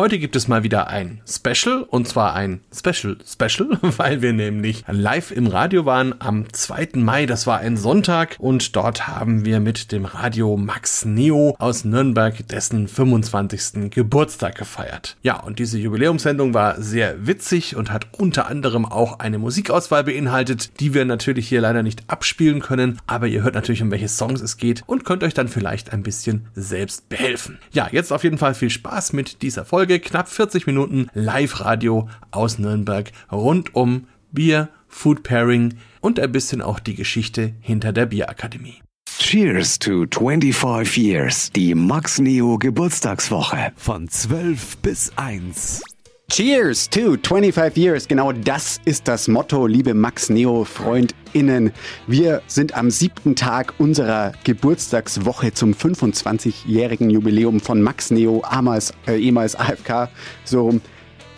[0.00, 3.68] Heute gibt es mal wieder ein Special und zwar ein Special Special,
[3.98, 6.92] weil wir nämlich live im Radio waren am 2.
[6.94, 11.84] Mai, das war ein Sonntag und dort haben wir mit dem Radio Max Neo aus
[11.84, 13.90] Nürnberg dessen 25.
[13.90, 15.18] Geburtstag gefeiert.
[15.20, 20.80] Ja, und diese Jubiläumssendung war sehr witzig und hat unter anderem auch eine Musikauswahl beinhaltet,
[20.80, 24.40] die wir natürlich hier leider nicht abspielen können, aber ihr hört natürlich um welche Songs
[24.40, 27.58] es geht und könnt euch dann vielleicht ein bisschen selbst behelfen.
[27.72, 29.89] Ja, jetzt auf jeden Fall viel Spaß mit dieser Folge.
[29.90, 36.62] Folge knapp 40 Minuten Live-Radio aus Nürnberg rund um Bier, Food Pairing und ein bisschen
[36.62, 38.80] auch die Geschichte hinter der Bierakademie.
[39.18, 45.82] Cheers to 25 Years, die Max Neo Geburtstagswoche von 12 bis 1.
[46.30, 48.06] Cheers to 25 Years.
[48.06, 51.72] Genau das ist das Motto, liebe Max Neo FreundInnen.
[52.06, 59.18] Wir sind am siebten Tag unserer Geburtstagswoche zum 25-jährigen Jubiläum von Max Neo, ehemals, äh,
[59.18, 60.08] ehemals AFK,
[60.44, 60.80] so rum.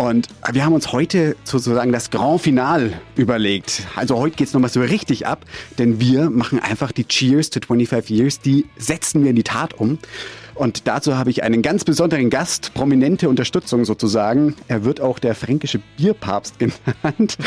[0.02, 3.86] Und wir haben uns heute sozusagen das Grand Final überlegt.
[3.94, 5.44] Also heute geht's nochmal so richtig ab,
[5.78, 9.74] denn wir machen einfach die Cheers to 25 Years, die setzen wir in die Tat
[9.74, 10.00] um.
[10.56, 14.56] Und dazu habe ich einen ganz besonderen Gast, prominente Unterstützung sozusagen.
[14.66, 17.38] Er wird auch der fränkische Bierpapst genannt.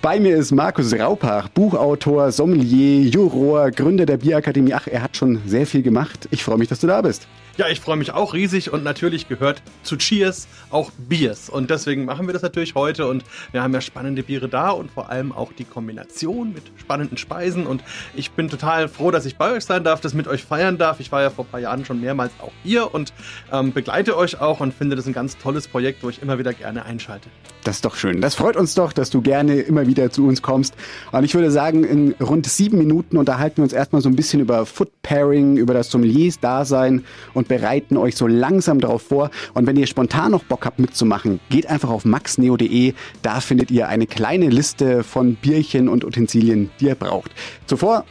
[0.00, 4.72] Bei mir ist Markus Raupach, Buchautor, Sommelier, Juror, Gründer der Bierakademie.
[4.72, 6.26] Ach, er hat schon sehr viel gemacht.
[6.30, 7.28] Ich freue mich, dass du da bist.
[7.58, 11.50] Ja, ich freue mich auch riesig und natürlich gehört zu Cheers auch Biers.
[11.50, 14.92] Und deswegen machen wir das natürlich heute und wir haben ja spannende Biere da und
[14.92, 17.66] vor allem auch die Kombination mit spannenden Speisen.
[17.66, 17.82] Und
[18.14, 21.00] ich bin total froh, dass ich bei euch sein darf, das mit euch feiern darf.
[21.00, 23.12] Ich war ja vor ein paar Jahren schon mehrmals auch hier und
[23.50, 26.52] ähm, begleite euch auch und finde das ein ganz tolles Projekt, wo ich immer wieder
[26.52, 27.28] gerne einschalte.
[27.64, 28.20] Das ist doch schön.
[28.20, 30.74] Das freut uns doch, dass du gerne immer wieder zu uns kommst.
[31.10, 34.40] Und ich würde sagen, in rund sieben Minuten unterhalten wir uns erstmal so ein bisschen
[34.40, 37.04] über Food Pairing, über das Sommeliers-Dasein
[37.34, 39.30] und bereiten euch so langsam darauf vor.
[39.54, 42.94] Und wenn ihr spontan noch Bock habt mitzumachen, geht einfach auf maxneo.de.
[43.22, 47.32] Da findet ihr eine kleine Liste von Bierchen und Utensilien, die ihr braucht.
[47.66, 48.04] Zuvor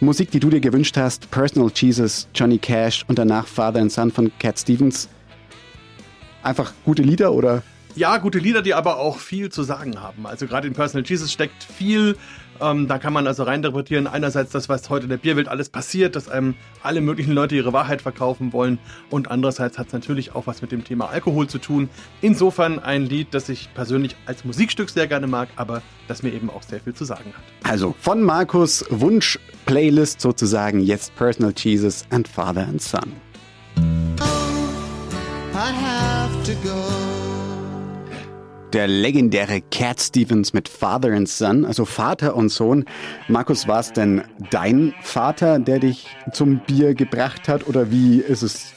[0.00, 4.10] Musik, die du dir gewünscht hast, Personal Jesus, Johnny Cash und danach Father and Son
[4.10, 5.08] von Cat Stevens.
[6.42, 7.62] Einfach gute Lieder oder?
[7.96, 10.26] Ja, gute Lieder, die aber auch viel zu sagen haben.
[10.26, 12.16] Also gerade in Personal Jesus steckt viel
[12.60, 16.16] ähm, da kann man also reininterpretieren, einerseits das, was heute in der Bierwelt alles passiert,
[16.16, 18.78] dass einem alle möglichen Leute ihre Wahrheit verkaufen wollen
[19.10, 21.88] und andererseits hat es natürlich auch was mit dem Thema Alkohol zu tun.
[22.20, 26.50] Insofern ein Lied, das ich persönlich als Musikstück sehr gerne mag, aber das mir eben
[26.50, 27.70] auch sehr viel zu sagen hat.
[27.70, 33.12] Also von Markus Wunsch-Playlist sozusagen jetzt Personal Jesus and Father and Son.
[35.54, 37.13] I have to go
[38.74, 42.84] der legendäre Cat Stevens mit Father and Son, also Vater und Sohn.
[43.28, 48.42] Markus, war es denn dein Vater, der dich zum Bier gebracht hat oder wie ist
[48.42, 48.74] es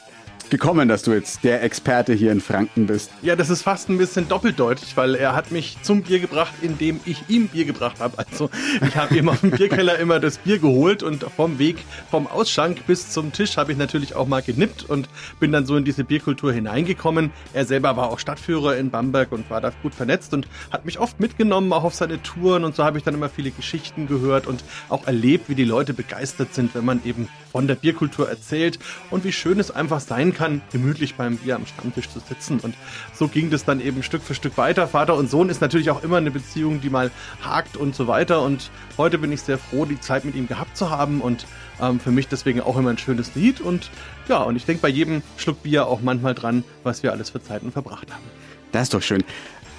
[0.50, 3.12] gekommen, dass du jetzt der Experte hier in Franken bist?
[3.22, 7.00] Ja, das ist fast ein bisschen doppeldeutig, weil er hat mich zum Bier gebracht, indem
[7.06, 8.18] ich ihm Bier gebracht habe.
[8.18, 8.50] Also
[8.86, 11.78] ich habe ihm auf dem Bierkeller immer das Bier geholt und vom Weg
[12.10, 15.10] vom Ausschank bis zum Tisch habe ich natürlich auch mal genippt und
[15.40, 17.32] bin dann so in diese Bierkultur hineingekommen.
[17.54, 21.00] Er selber war auch Stadtführer in Bamberg und war da gut vernetzt und hat mich
[21.00, 24.48] oft mitgenommen, auch auf seine Touren und so habe ich dann immer viele Geschichten gehört
[24.48, 28.80] und auch erlebt, wie die Leute begeistert sind, wenn man eben von der Bierkultur erzählt
[29.10, 32.60] und wie schön es einfach sein kann, gemütlich beim Bier am Stammtisch zu sitzen.
[32.60, 32.76] Und
[33.14, 34.88] so ging das dann eben Stück für Stück weiter.
[34.88, 37.12] Vater und Sohn ist natürlich auch immer eine Beziehung, die mal
[37.42, 38.42] hakt und so weiter.
[38.42, 41.46] Und heute bin ich sehr froh, die Zeit mit ihm gehabt zu haben und
[41.82, 43.60] ähm, für mich deswegen auch immer ein schönes Lied.
[43.60, 43.90] Und
[44.30, 47.42] ja, und ich denke bei jedem Schluck Bier auch manchmal dran, was wir alles für
[47.42, 48.24] Zeiten verbracht haben.
[48.72, 49.24] Das ist doch schön.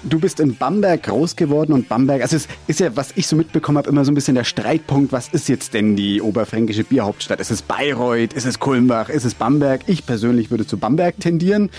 [0.03, 3.35] Du bist in Bamberg groß geworden und Bamberg, also es ist ja, was ich so
[3.35, 7.41] mitbekommen habe, immer so ein bisschen der Streitpunkt, was ist jetzt denn die oberfränkische Bierhauptstadt?
[7.41, 8.31] Ist es Bayreuth?
[8.31, 9.09] Ist es Kulmbach?
[9.09, 9.81] Ist es Bamberg?
[9.87, 11.69] Ich persönlich würde zu Bamberg tendieren.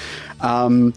[0.45, 0.93] Ähm,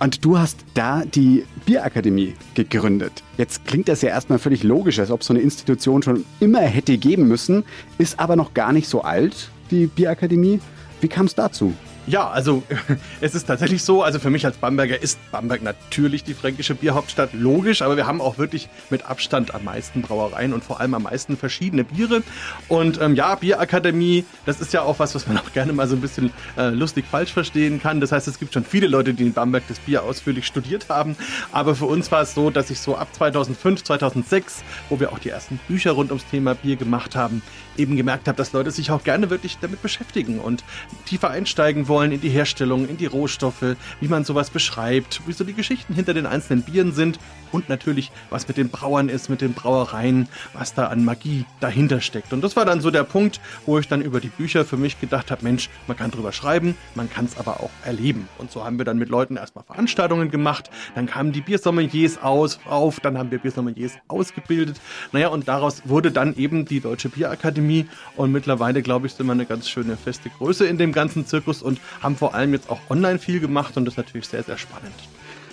[0.00, 3.22] und du hast da die Bierakademie gegründet.
[3.38, 6.98] Jetzt klingt das ja erstmal völlig logisch, als ob so eine Institution schon immer hätte
[6.98, 7.64] geben müssen,
[7.98, 10.60] ist aber noch gar nicht so alt, die Bierakademie.
[11.00, 11.72] Wie kam es dazu?
[12.06, 12.62] Ja, also
[13.22, 17.30] es ist tatsächlich so, also für mich als Bamberger ist Bamberg natürlich die fränkische Bierhauptstadt,
[17.32, 21.04] logisch, aber wir haben auch wirklich mit Abstand am meisten Brauereien und vor allem am
[21.04, 22.22] meisten verschiedene Biere.
[22.68, 25.96] Und ähm, ja, Bierakademie, das ist ja auch was, was man auch gerne mal so
[25.96, 28.00] ein bisschen äh, lustig falsch verstehen kann.
[28.00, 31.16] Das heißt, es gibt schon viele Leute, die in Bamberg das Bier ausführlich studiert haben,
[31.52, 35.18] aber für uns war es so, dass ich so ab 2005, 2006, wo wir auch
[35.18, 37.40] die ersten Bücher rund ums Thema Bier gemacht haben,
[37.76, 40.64] eben gemerkt habe, dass Leute sich auch gerne wirklich damit beschäftigen und
[41.06, 45.44] tiefer einsteigen wollen in die Herstellung, in die Rohstoffe, wie man sowas beschreibt, wie so
[45.44, 47.18] die Geschichten hinter den einzelnen Bieren sind
[47.52, 52.00] und natürlich, was mit den Brauern ist, mit den Brauereien, was da an Magie dahinter
[52.00, 52.32] steckt.
[52.32, 55.00] Und das war dann so der Punkt, wo ich dann über die Bücher für mich
[55.00, 58.28] gedacht habe, Mensch, man kann drüber schreiben, man kann es aber auch erleben.
[58.38, 62.58] Und so haben wir dann mit Leuten erstmal Veranstaltungen gemacht, dann kamen die Biersommeliers aus,
[62.64, 64.80] auf, dann haben wir Biersommeliers ausgebildet.
[65.12, 67.63] Naja, und daraus wurde dann eben die Deutsche Bierakademie
[68.16, 71.62] und mittlerweile, glaube ich, sind wir eine ganz schöne feste Größe in dem ganzen Zirkus
[71.62, 74.58] und haben vor allem jetzt auch online viel gemacht und das ist natürlich sehr, sehr
[74.58, 74.94] spannend.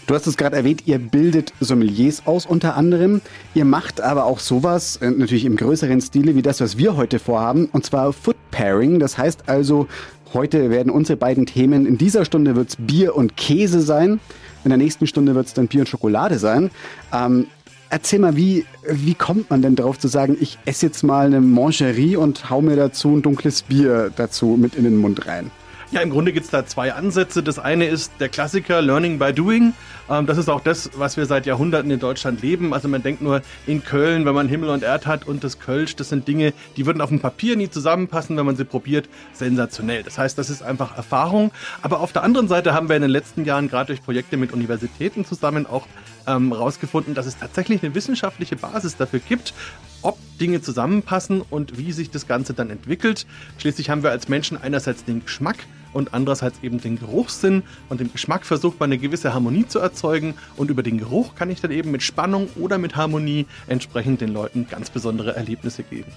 [0.08, 3.22] Du hast es gerade erwähnt, ihr bildet Sommeliers aus unter anderem.
[3.54, 7.19] Ihr macht aber auch sowas, äh, natürlich im größeren Stile, wie das, was wir heute
[7.19, 9.00] vorhaben, und zwar Food Pairing.
[9.00, 9.88] Das heißt also,
[10.34, 14.19] heute werden unsere beiden Themen, in dieser Stunde wird es Bier und Käse sein,
[14.64, 16.72] in der nächsten Stunde wird es dann Bier und Schokolade sein.
[17.14, 17.48] Ähm,
[17.92, 21.42] erzähl mal, wie, wie kommt man denn darauf zu sagen, ich esse jetzt mal eine
[21.42, 25.52] Mangerie und hau mir dazu ein dunkles Bier dazu mit in den Mund rein?
[25.92, 27.44] Ja, im Grunde gibt es da zwei Ansätze.
[27.44, 29.74] Das eine ist der Klassiker Learning by Doing.
[30.10, 32.74] Ähm, das ist auch das, was wir seit Jahrhunderten in Deutschland leben.
[32.74, 35.98] Also man denkt nur in Köln, wenn man Himmel und Erd hat und das Kölsch,
[35.98, 39.10] das sind Dinge, die würden auf dem Papier nie zusammenpassen, wenn man sie probiert.
[39.34, 40.02] Sensationell.
[40.04, 41.52] Das heißt, das ist einfach Erfahrung.
[41.82, 44.54] Aber auf der anderen Seite haben wir in den letzten Jahren gerade durch Projekte mit
[44.54, 45.88] Universitäten zusammen auch
[46.26, 49.54] ähm, rausgefunden, dass es tatsächlich eine wissenschaftliche Basis dafür gibt,
[50.01, 53.25] ob Dinge zusammenpassen und wie sich das Ganze dann entwickelt.
[53.57, 55.57] Schließlich haben wir als Menschen einerseits den Geschmack,
[55.94, 60.36] und andererseits eben den Geruchssinn und im Geschmack versucht man eine gewisse Harmonie zu erzeugen
[60.57, 64.30] und über den Geruch kann ich dann eben mit Spannung oder mit Harmonie entsprechend den
[64.30, 66.12] Leuten ganz besondere Erlebnisse geben.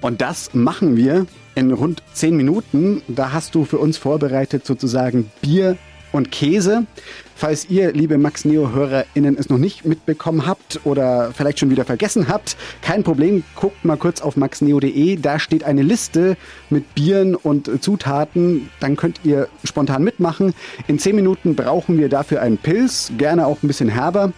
[0.00, 3.02] Und das machen wir in rund zehn Minuten.
[3.08, 5.78] Da hast du für uns vorbereitet sozusagen Bier
[6.12, 6.86] und Käse.
[7.36, 12.28] Falls ihr, liebe Max Neo-HörerInnen, es noch nicht mitbekommen habt oder vielleicht schon wieder vergessen
[12.28, 15.16] habt, kein Problem, guckt mal kurz auf maxneo.de.
[15.16, 16.36] Da steht eine Liste
[16.70, 18.70] mit Bieren und Zutaten.
[18.78, 20.54] Dann könnt ihr spontan mitmachen.
[20.86, 24.32] In zehn Minuten brauchen wir dafür einen Pilz, gerne auch ein bisschen herber,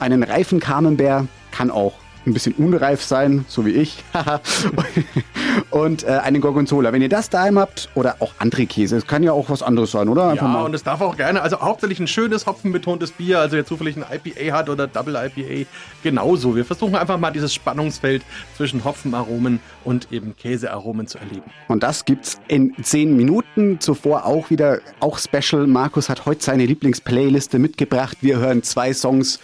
[0.00, 4.04] einen reifen Kamenbär, kann auch ein bisschen unreif sein, so wie ich.
[5.70, 6.92] und äh, eine Gorgonzola.
[6.92, 9.92] Wenn ihr das daheim habt oder auch andere Käse, es kann ja auch was anderes
[9.92, 10.28] sein, oder?
[10.28, 10.64] Einfach ja, mal.
[10.64, 14.04] und es darf auch gerne, also hauptsächlich ein schönes hopfenbetontes Bier, also wer zufällig ein
[14.12, 15.68] IPA hat oder Double IPA,
[16.02, 16.56] genauso.
[16.56, 18.22] Wir versuchen einfach mal dieses Spannungsfeld
[18.56, 21.42] zwischen Hopfenaromen und eben Käsearomen zu erleben.
[21.68, 23.80] Und das gibt's in zehn Minuten.
[23.80, 25.66] Zuvor auch wieder, auch Special.
[25.66, 28.18] Markus hat heute seine Lieblingsplayliste mitgebracht.
[28.20, 29.40] Wir hören zwei Songs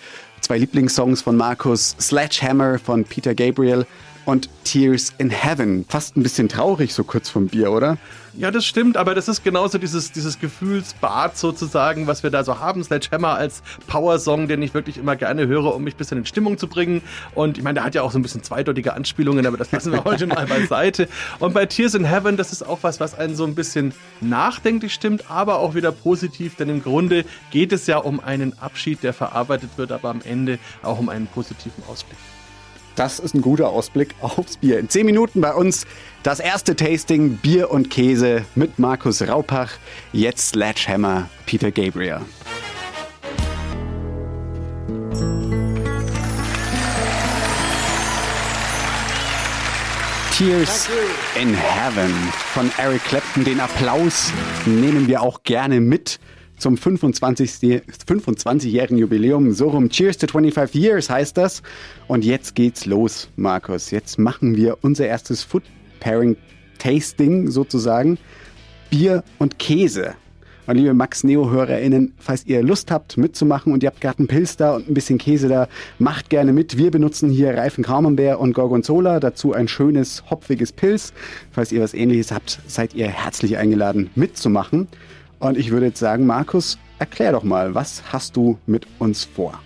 [0.47, 3.85] zwei Lieblingssongs von Markus, Sledgehammer von Peter Gabriel
[4.27, 5.85] und Tears in Heaven.
[5.89, 7.99] Fast ein bisschen traurig so kurz vom Bier, oder?
[8.39, 12.61] Ja, das stimmt, aber das ist genauso dieses, dieses Gefühlsbad sozusagen, was wir da so
[12.61, 12.85] haben.
[12.85, 16.59] Sledgehammer als Power-Song, den ich wirklich immer gerne höre, um mich ein bisschen in Stimmung
[16.59, 17.01] zu bringen.
[17.35, 19.91] Und ich meine, der hat ja auch so ein bisschen zweideutige Anspielungen, aber das lassen
[19.91, 21.09] wir heute mal beiseite.
[21.39, 24.93] Und bei Tears in Heaven, das ist auch was, was einen so ein bisschen nachdenklich
[24.93, 29.15] stimmt, aber auch wieder positiv, denn im Grunde geht es ja um einen Abschied, der
[29.15, 32.19] verarbeitet wird, aber am Ende auch um einen positiven Ausblick.
[32.97, 34.79] Das ist ein guter Ausblick aufs Bier.
[34.79, 35.87] In zehn Minuten bei uns
[36.23, 39.73] das erste Tasting Bier und Käse mit Markus Raupach.
[40.15, 42.23] Jetzt Sledgehammer Peter Gabriel.
[50.33, 50.89] Tears
[51.41, 52.13] in Heaven
[52.55, 53.45] von Eric Clapton.
[53.45, 54.33] Den Applaus
[54.65, 56.19] nehmen wir auch gerne mit
[56.57, 57.83] zum 25.
[58.07, 59.53] 25-jährigen Jubiläum.
[59.53, 59.89] So rum.
[59.89, 61.63] Cheers to 25 Years heißt das.
[62.09, 63.91] Und jetzt geht's los, Markus.
[63.91, 65.63] Jetzt machen wir unser erstes Food
[66.01, 66.37] Pairing
[66.79, 68.19] Tasting sozusagen.
[68.91, 70.15] Bier und Käse.
[70.67, 74.57] Und liebe Max Neo-HörerInnen, falls ihr Lust habt mitzumachen und ihr habt gerade einen Pilz
[74.57, 75.69] da und ein bisschen Käse da,
[76.01, 76.77] macht gerne mit.
[76.77, 81.13] Wir benutzen hier Reifen Camembert und Gorgonzola, dazu ein schönes hopfiges Pilz.
[81.53, 84.89] Falls ihr was ähnliches habt, seid ihr herzlich eingeladen mitzumachen.
[85.39, 89.61] Und ich würde jetzt sagen, Markus, erklär doch mal, was hast du mit uns vor?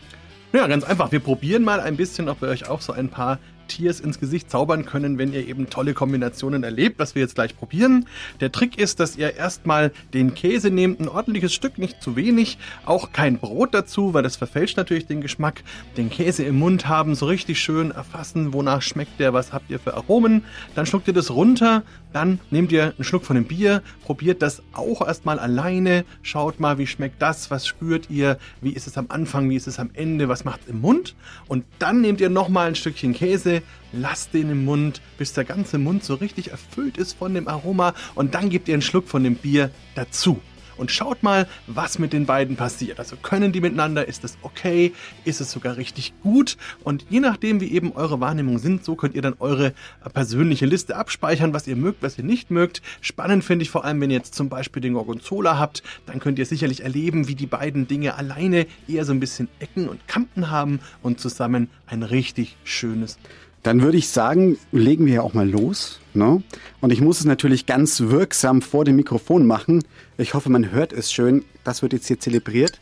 [0.52, 1.12] Ja, ganz einfach.
[1.12, 3.38] Wir probieren mal ein bisschen, ob wir euch auch so ein paar
[3.70, 7.56] Tiers ins Gesicht zaubern können, wenn ihr eben tolle Kombinationen erlebt, was wir jetzt gleich
[7.56, 8.06] probieren.
[8.40, 12.58] Der Trick ist, dass ihr erstmal den Käse nehmt, ein ordentliches Stück, nicht zu wenig,
[12.84, 15.62] auch kein Brot dazu, weil das verfälscht natürlich den Geschmack.
[15.96, 19.78] Den Käse im Mund haben, so richtig schön erfassen, wonach schmeckt der, was habt ihr
[19.78, 20.42] für Aromen.
[20.74, 24.62] Dann schluckt ihr das runter, dann nehmt ihr einen Schluck von dem Bier, probiert das
[24.72, 29.06] auch erstmal alleine, schaut mal, wie schmeckt das, was spürt ihr, wie ist es am
[29.08, 31.14] Anfang, wie ist es am Ende, was macht es im Mund.
[31.48, 33.62] Und dann nehmt ihr nochmal ein Stückchen Käse,
[33.92, 37.94] lasst den im Mund, bis der ganze Mund so richtig erfüllt ist von dem Aroma.
[38.14, 40.40] Und dann gebt ihr einen Schluck von dem Bier dazu.
[40.80, 42.98] Und schaut mal, was mit den beiden passiert.
[42.98, 44.92] Also können die miteinander, ist es okay,
[45.24, 49.14] ist es sogar richtig gut und je nachdem, wie eben eure Wahrnehmungen sind, so könnt
[49.14, 52.80] ihr dann eure äh, persönliche Liste abspeichern, was ihr mögt, was ihr nicht mögt.
[53.02, 56.38] Spannend finde ich vor allem, wenn ihr jetzt zum Beispiel den Gorgonzola habt, dann könnt
[56.38, 60.50] ihr sicherlich erleben, wie die beiden Dinge alleine eher so ein bisschen Ecken und Kanten
[60.50, 63.18] haben und zusammen ein richtig schönes
[63.62, 66.00] dann würde ich sagen, legen wir ja auch mal los.
[66.14, 66.42] Ne?
[66.80, 69.84] Und ich muss es natürlich ganz wirksam vor dem Mikrofon machen.
[70.18, 71.44] Ich hoffe, man hört es schön.
[71.64, 72.80] Das wird jetzt hier zelebriert.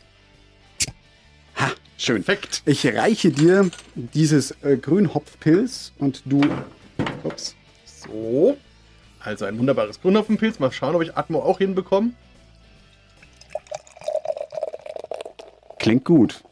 [1.57, 2.23] Ha, schön.
[2.23, 2.63] Perfekt.
[2.65, 6.41] Ich reiche dir dieses äh, Grünhopfpilz und du.
[7.23, 7.55] Ups.
[7.85, 8.57] So.
[9.19, 10.59] Also ein wunderbares Grünhopfenpilz.
[10.59, 12.11] Mal schauen, ob ich Atmo auch hinbekomme.
[15.77, 16.43] Klingt gut.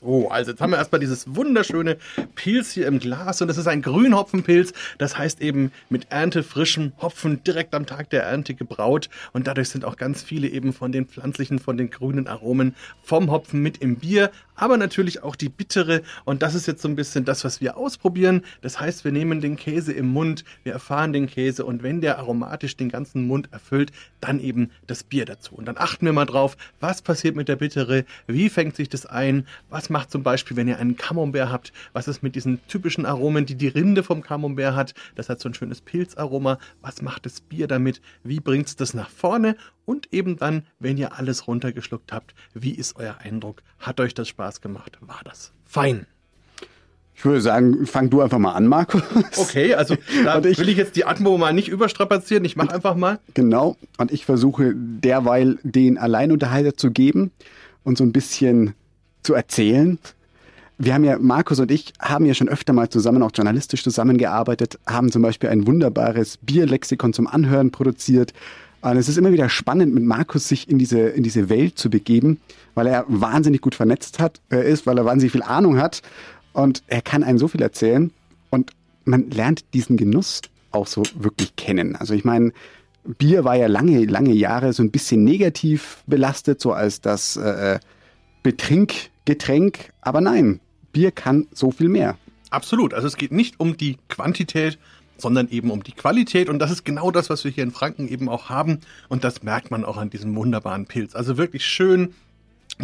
[0.00, 1.98] So, also jetzt haben wir erstmal dieses wunderschöne
[2.34, 4.72] Pilz hier im Glas und das ist ein Grünhopfenpilz.
[4.96, 9.84] Das heißt eben mit erntefrischem Hopfen direkt am Tag der Ernte gebraut und dadurch sind
[9.84, 13.96] auch ganz viele eben von den pflanzlichen, von den grünen Aromen vom Hopfen mit im
[13.96, 14.30] Bier,
[14.60, 17.78] aber natürlich auch die bittere und das ist jetzt so ein bisschen das, was wir
[17.78, 18.42] ausprobieren.
[18.60, 22.18] Das heißt, wir nehmen den Käse im Mund, wir erfahren den Käse und wenn der
[22.18, 23.90] aromatisch den ganzen Mund erfüllt,
[24.20, 25.54] dann eben das Bier dazu.
[25.54, 29.06] Und dann achten wir mal drauf, was passiert mit der bittere, wie fängt sich das
[29.06, 31.72] ein, was macht zum Beispiel, wenn ihr einen Camembert habt?
[31.94, 34.94] Was ist mit diesen typischen Aromen, die die Rinde vom Camembert hat?
[35.14, 36.58] Das hat so ein schönes Pilzaroma.
[36.82, 38.02] Was macht das Bier damit?
[38.24, 39.56] Wie bringt es das nach vorne?
[39.86, 43.62] Und eben dann, wenn ihr alles runtergeschluckt habt, wie ist euer Eindruck?
[43.78, 44.98] Hat euch das Spaß gemacht?
[45.00, 46.06] War das fein?
[47.20, 49.02] Ich würde sagen, fang du einfach mal an, Markus.
[49.36, 52.46] Okay, also da ich, will ich jetzt die Atmo mal nicht überstrapazieren.
[52.46, 53.18] Ich mache einfach mal.
[53.34, 53.76] Genau.
[53.98, 57.30] Und ich versuche derweil den Alleinunterhalter zu geben
[57.84, 58.72] und so ein bisschen
[59.22, 59.98] zu erzählen.
[60.78, 64.78] Wir haben ja, Markus und ich haben ja schon öfter mal zusammen, auch journalistisch zusammengearbeitet,
[64.86, 68.32] haben zum Beispiel ein wunderbares Bierlexikon zum Anhören produziert.
[68.82, 71.90] Und es ist immer wieder spannend, mit Markus sich in diese, in diese Welt zu
[71.90, 72.40] begeben,
[72.74, 76.02] weil er wahnsinnig gut vernetzt hat, äh, ist, weil er wahnsinnig viel Ahnung hat
[76.52, 78.10] und er kann einem so viel erzählen
[78.48, 78.70] und
[79.04, 81.96] man lernt diesen Genuss auch so wirklich kennen.
[81.96, 82.52] Also ich meine,
[83.04, 87.80] Bier war ja lange, lange Jahre so ein bisschen negativ belastet, so als das äh,
[88.42, 89.92] Betrinkgetränk.
[90.00, 90.60] Aber nein,
[90.92, 92.16] Bier kann so viel mehr.
[92.50, 92.94] Absolut.
[92.94, 94.78] Also es geht nicht um die Quantität,
[95.20, 96.48] sondern eben um die Qualität.
[96.48, 98.80] Und das ist genau das, was wir hier in Franken eben auch haben.
[99.08, 101.14] Und das merkt man auch an diesem wunderbaren Pilz.
[101.14, 102.14] Also wirklich schön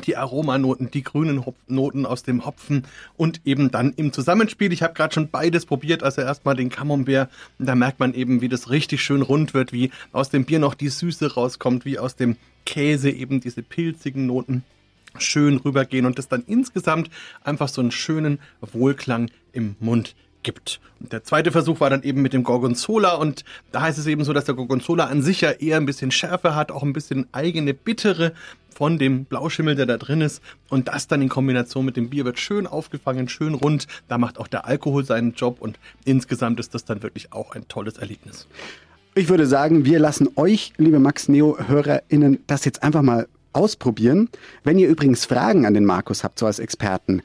[0.04, 2.84] die Aromanoten, die grünen Noten aus dem Hopfen
[3.16, 4.72] und eben dann im Zusammenspiel.
[4.72, 7.30] Ich habe gerade schon beides probiert, also erstmal den Camembert.
[7.58, 10.74] Da merkt man eben, wie das richtig schön rund wird, wie aus dem Bier noch
[10.74, 14.64] die Süße rauskommt, wie aus dem Käse eben diese pilzigen Noten
[15.18, 17.08] schön rübergehen und das dann insgesamt
[17.42, 20.14] einfach so einen schönen Wohlklang im Mund
[20.46, 20.80] gibt.
[21.00, 24.24] Und der zweite Versuch war dann eben mit dem Gorgonzola und da heißt es eben
[24.24, 27.26] so, dass der Gorgonzola an sich ja eher ein bisschen Schärfe hat, auch ein bisschen
[27.32, 28.32] eigene Bittere
[28.74, 30.40] von dem Blauschimmel, der da drin ist.
[30.70, 33.86] Und das dann in Kombination mit dem Bier wird schön aufgefangen, schön rund.
[34.06, 37.66] Da macht auch der Alkohol seinen Job und insgesamt ist das dann wirklich auch ein
[37.68, 38.46] tolles Erlebnis.
[39.14, 44.28] Ich würde sagen, wir lassen euch, liebe Max Neo-HörerInnen, das jetzt einfach mal ausprobieren.
[44.62, 47.22] Wenn ihr übrigens Fragen an den Markus habt, so als Experten,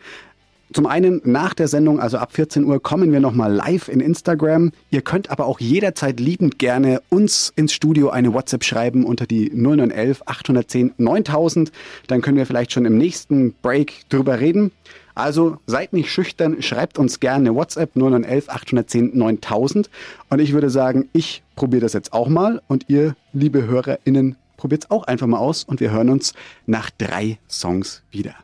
[0.74, 4.72] zum einen nach der Sendung, also ab 14 Uhr, kommen wir nochmal live in Instagram.
[4.90, 9.52] Ihr könnt aber auch jederzeit liebend gerne uns ins Studio eine WhatsApp schreiben unter die
[9.54, 11.72] 0911 810 9000.
[12.08, 14.72] Dann können wir vielleicht schon im nächsten Break drüber reden.
[15.14, 19.90] Also seid nicht schüchtern, schreibt uns gerne eine WhatsApp 0911 810 9000.
[20.30, 24.84] Und ich würde sagen, ich probiere das jetzt auch mal und ihr, liebe HörerInnen, Probiert
[24.84, 26.36] es auch einfach mal aus und wir hören uns
[26.68, 28.36] nach drei Songs wieder.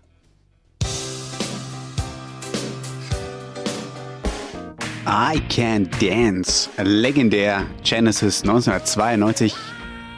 [5.10, 9.56] I Can Dance, legendär Genesis 1992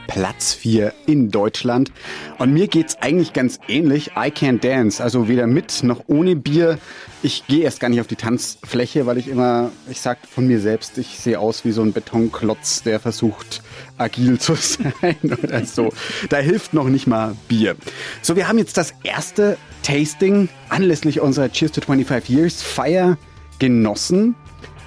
[0.07, 1.91] Platz 4 in Deutschland.
[2.39, 4.13] Und mir geht's eigentlich ganz ähnlich.
[4.17, 6.79] I can't dance, also weder mit noch ohne Bier.
[7.21, 10.59] Ich gehe erst gar nicht auf die Tanzfläche, weil ich immer, ich sag von mir
[10.59, 13.61] selbst, ich sehe aus wie so ein Betonklotz, der versucht,
[13.99, 15.93] agil zu sein oder so.
[16.29, 17.75] Da hilft noch nicht mal Bier.
[18.23, 23.19] So, wir haben jetzt das erste Tasting anlässlich unserer Cheers to 25 Years Feier
[23.59, 24.33] genossen.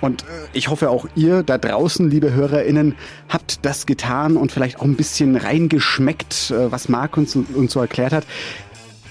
[0.02, 2.96] Und äh, ich hoffe auch ihr da draußen, liebe HörerInnen,
[3.30, 7.80] habt das getan und vielleicht auch ein bisschen reingeschmeckt, äh, was Marc uns, uns so
[7.80, 8.26] erklärt hat.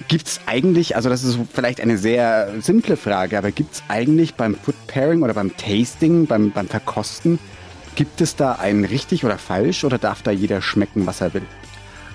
[0.08, 4.34] Gibt es eigentlich, also das ist vielleicht eine sehr simple Frage, aber gibt es eigentlich
[4.34, 7.38] beim Food Pairing oder beim Tasting, beim, beim Verkosten,
[7.94, 11.46] gibt es da ein richtig oder falsch oder darf da jeder schmecken, was er will?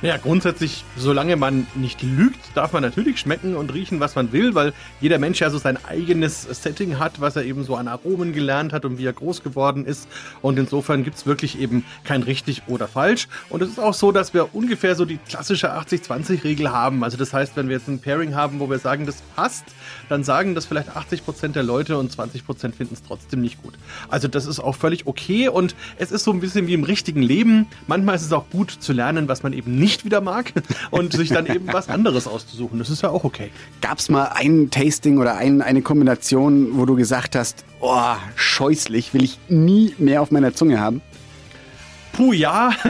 [0.03, 4.53] Ja, grundsätzlich, solange man nicht lügt, darf man natürlich schmecken und riechen, was man will,
[4.53, 8.31] weil jeder Mensch ja so sein eigenes Setting hat, was er eben so an Aromen
[8.31, 10.07] gelernt hat und wie er groß geworden ist.
[10.43, 13.27] Und insofern gibt's wirklich eben kein richtig oder falsch.
[13.49, 17.03] Und es ist auch so, dass wir ungefähr so die klassische 80-20-Regel haben.
[17.03, 19.65] Also das heißt, wenn wir jetzt ein Pairing haben, wo wir sagen, das passt,
[20.09, 23.63] dann sagen das vielleicht 80 Prozent der Leute und 20 Prozent finden es trotzdem nicht
[23.63, 23.73] gut.
[24.09, 27.23] Also das ist auch völlig okay und es ist so ein bisschen wie im richtigen
[27.23, 27.65] Leben.
[27.87, 30.51] Manchmal ist es auch gut zu lernen, was man eben nicht nicht wieder mag
[30.91, 32.77] und sich dann eben was anderes auszusuchen.
[32.77, 33.51] Das ist ja auch okay.
[33.79, 39.13] Gab es mal ein Tasting oder ein, eine Kombination, wo du gesagt hast, oh, scheußlich,
[39.13, 41.01] will ich nie mehr auf meiner Zunge haben?
[42.17, 42.71] Puh, ja.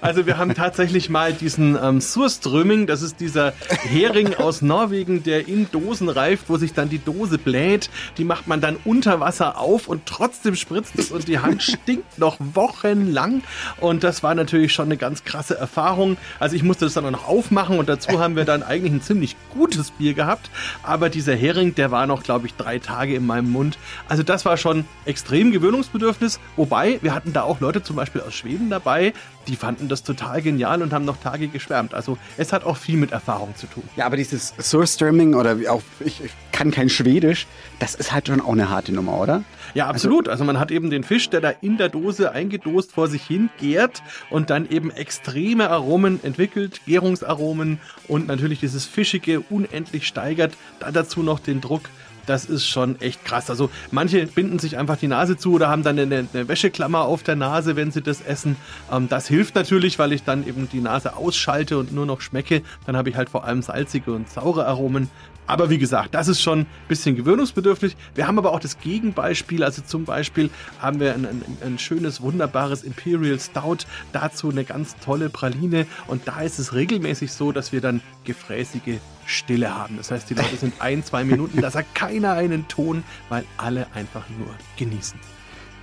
[0.00, 5.48] Also wir haben tatsächlich mal diesen ähm, Surströmming, das ist dieser Hering aus Norwegen, der
[5.48, 7.90] in Dosen reift, wo sich dann die Dose bläht.
[8.18, 12.18] Die macht man dann unter Wasser auf und trotzdem spritzt es und die Hand stinkt
[12.18, 13.42] noch wochenlang.
[13.80, 16.16] Und das war natürlich schon eine ganz krasse Erfahrung.
[16.38, 19.02] Also ich musste das dann auch noch aufmachen und dazu haben wir dann eigentlich ein
[19.02, 20.50] ziemlich gutes Bier gehabt.
[20.82, 23.78] Aber dieser Hering, der war noch, glaube ich, drei Tage in meinem Mund.
[24.08, 26.40] Also das war schon extrem Gewöhnungsbedürfnis.
[26.56, 29.14] Wobei, wir hatten da auch Leute zum Beispiel aus Schweden Schweden dabei,
[29.48, 31.94] die fanden das total genial und haben noch Tage geschwärmt.
[31.94, 33.82] Also es hat auch viel mit Erfahrung zu tun.
[33.96, 37.46] Ja, aber dieses Surströmming oder auch ich, ich kann kein Schwedisch,
[37.78, 39.42] das ist halt schon auch eine harte Nummer, oder?
[39.74, 40.28] Ja, absolut.
[40.28, 43.22] Also, also man hat eben den Fisch, der da in der Dose eingedost vor sich
[43.22, 50.52] hin gärt und dann eben extreme Aromen entwickelt, Gärungsaromen und natürlich dieses Fischige unendlich steigert.
[50.78, 51.82] Da dazu noch den Druck
[52.26, 53.50] das ist schon echt krass.
[53.50, 57.22] Also manche binden sich einfach die Nase zu oder haben dann eine, eine Wäscheklammer auf
[57.22, 58.56] der Nase, wenn sie das essen.
[58.90, 62.62] Ähm, das hilft natürlich, weil ich dann eben die Nase ausschalte und nur noch schmecke.
[62.86, 65.10] Dann habe ich halt vor allem salzige und saure Aromen.
[65.46, 67.96] Aber wie gesagt, das ist schon ein bisschen gewöhnungsbedürftig.
[68.14, 69.64] Wir haben aber auch das Gegenbeispiel.
[69.64, 73.78] Also zum Beispiel haben wir ein, ein, ein, schönes, wunderbares Imperial Stout.
[74.12, 75.86] Dazu eine ganz tolle Praline.
[76.06, 79.96] Und da ist es regelmäßig so, dass wir dann gefräßige Stille haben.
[79.96, 83.86] Das heißt, die Leute sind ein, zwei Minuten, da sagt keiner einen Ton, weil alle
[83.94, 85.18] einfach nur genießen.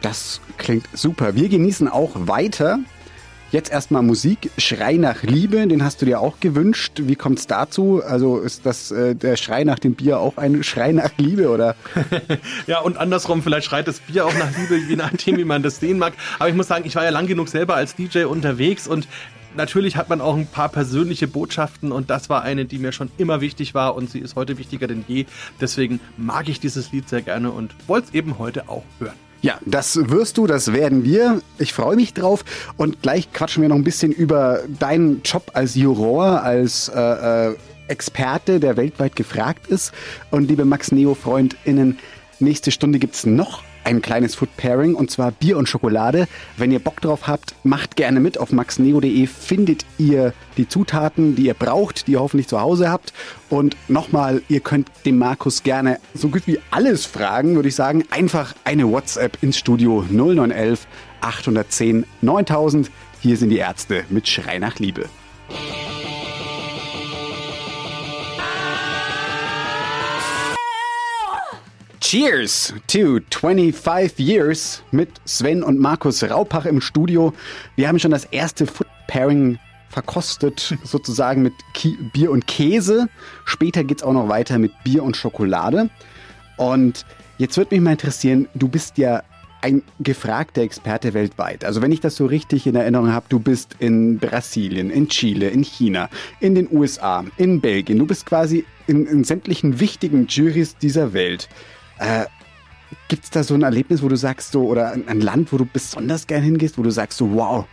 [0.01, 1.35] Das klingt super.
[1.35, 2.79] Wir genießen auch weiter.
[3.51, 7.01] Jetzt erstmal Musik, Schrei nach Liebe, den hast du dir auch gewünscht.
[7.05, 7.99] Wie kommt es dazu?
[8.05, 11.75] Also ist das äh, der Schrei nach dem Bier auch ein Schrei nach Liebe oder?
[12.67, 15.79] ja, und andersrum, vielleicht schreit das Bier auch nach Liebe, je nachdem, wie man das
[15.79, 16.13] sehen mag.
[16.37, 19.07] Aber ich muss sagen, ich war ja lang genug selber als DJ unterwegs und
[19.55, 23.11] natürlich hat man auch ein paar persönliche Botschaften und das war eine, die mir schon
[23.17, 25.25] immer wichtig war und sie ist heute wichtiger denn je.
[25.59, 29.15] Deswegen mag ich dieses Lied sehr gerne und wollte es eben heute auch hören.
[29.41, 31.41] Ja, das wirst du, das werden wir.
[31.57, 32.43] Ich freue mich drauf.
[32.75, 37.55] Und gleich quatschen wir noch ein bisschen über deinen Job als Juror, als äh, äh,
[37.87, 39.93] Experte, der weltweit gefragt ist.
[40.29, 41.99] Und liebe Max Neo-FreundInnen,
[42.39, 46.27] nächste Stunde gibt es noch ein kleines Food Pairing und zwar Bier und Schokolade.
[46.57, 48.37] Wenn ihr Bock drauf habt, macht gerne mit.
[48.37, 53.13] Auf maxneo.de findet ihr die Zutaten, die ihr braucht, die ihr hoffentlich zu Hause habt.
[53.49, 58.03] Und nochmal, ihr könnt dem Markus gerne so gut wie alles fragen, würde ich sagen.
[58.11, 60.87] Einfach eine WhatsApp ins Studio 0911
[61.21, 62.91] 810 9000.
[63.21, 65.09] Hier sind die Ärzte mit Schrei nach Liebe.
[72.09, 77.33] Cheers to 25 Years mit Sven und Markus Raupach im Studio.
[77.75, 81.53] Wir haben schon das erste Food Pairing verkostet, sozusagen mit
[82.11, 83.09] Bier und Käse.
[83.45, 85.91] Später geht es auch noch weiter mit Bier und Schokolade.
[86.57, 87.05] Und
[87.37, 89.21] jetzt würde mich mal interessieren, du bist ja
[89.61, 91.63] ein gefragter Experte weltweit.
[91.63, 95.49] Also wenn ich das so richtig in Erinnerung habe, du bist in Brasilien, in Chile,
[95.49, 97.99] in China, in den USA, in Belgien.
[97.99, 101.47] Du bist quasi in, in sämtlichen wichtigen Juries dieser Welt.
[101.99, 102.25] Äh,
[103.07, 105.65] Gibt es da so ein Erlebnis, wo du sagst, so, oder ein, Land, wo du
[105.65, 107.65] besonders gern hingehst, wo du sagst, so, wow,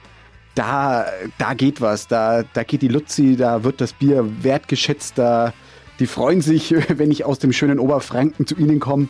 [0.54, 1.06] da,
[1.38, 5.54] da geht was, da, da geht die Luzi, da wird das Bier wertgeschätzt, da,
[5.98, 9.08] die freuen sich, wenn ich aus dem schönen Oberfranken zu ihnen komme?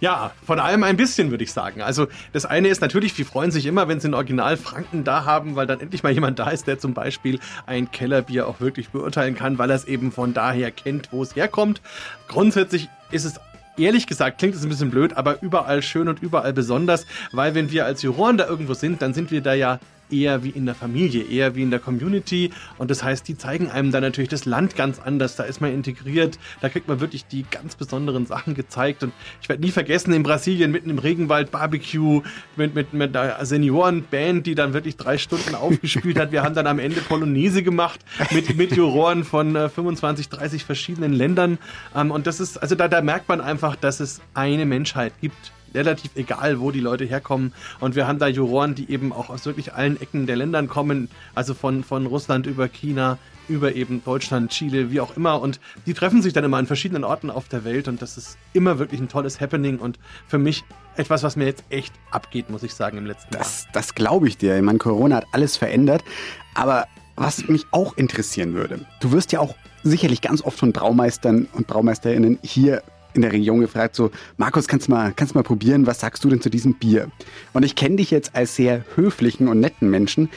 [0.00, 1.82] Ja, von allem ein bisschen, würde ich sagen.
[1.82, 5.26] Also das eine ist natürlich, die freuen sich immer, wenn sie ein Original Franken da
[5.26, 8.88] haben, weil dann endlich mal jemand da ist, der zum Beispiel ein Kellerbier auch wirklich
[8.88, 11.82] beurteilen kann, weil er es eben von daher kennt, wo es herkommt.
[12.28, 13.40] Grundsätzlich ist es
[13.80, 17.70] ehrlich gesagt klingt es ein bisschen blöd, aber überall schön und überall besonders, weil wenn
[17.70, 19.78] wir als Juroren da irgendwo sind, dann sind wir da ja
[20.12, 22.50] eher wie in der Familie, eher wie in der Community.
[22.78, 25.36] Und das heißt, die zeigen einem dann natürlich das Land ganz anders.
[25.36, 29.02] Da ist man integriert, da kriegt man wirklich die ganz besonderen Sachen gezeigt.
[29.02, 32.22] Und ich werde nie vergessen, in Brasilien mitten im Regenwald Barbecue
[32.56, 36.32] mit, mit, mit einer Seniorenband, die dann wirklich drei Stunden aufgespielt hat.
[36.32, 41.12] Wir haben dann am Ende Polonaise gemacht mit, mit Juroren von äh, 25, 30 verschiedenen
[41.12, 41.58] Ländern.
[41.94, 45.52] Ähm, und das ist, also da, da merkt man einfach, dass es eine Menschheit gibt
[45.74, 47.52] relativ egal, wo die Leute herkommen.
[47.80, 51.08] Und wir haben da Juroren, die eben auch aus wirklich allen Ecken der Ländern kommen,
[51.34, 55.40] also von, von Russland über China, über eben Deutschland, Chile, wie auch immer.
[55.40, 58.38] Und die treffen sich dann immer an verschiedenen Orten auf der Welt und das ist
[58.52, 60.64] immer wirklich ein tolles Happening und für mich
[60.96, 63.72] etwas, was mir jetzt echt abgeht, muss ich sagen, im letzten das, Jahr.
[63.72, 64.56] Das glaube ich dir.
[64.56, 66.02] Ich meine, Corona hat alles verändert.
[66.54, 71.48] Aber was mich auch interessieren würde, du wirst ja auch sicherlich ganz oft von Braumeistern
[71.52, 72.82] und Braumeisterinnen hier
[73.14, 76.28] in der Region gefragt, so, Markus, kannst du mal, kannst mal probieren, was sagst du
[76.28, 77.10] denn zu diesem Bier?
[77.52, 80.28] Und ich kenne dich jetzt als sehr höflichen und netten Menschen.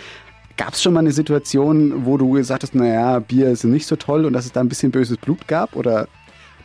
[0.58, 3.96] Gab es schon mal eine Situation, wo du gesagt hast, naja, Bier ist nicht so
[3.96, 5.76] toll und dass es da ein bisschen böses Blut gab?
[5.76, 6.08] Oder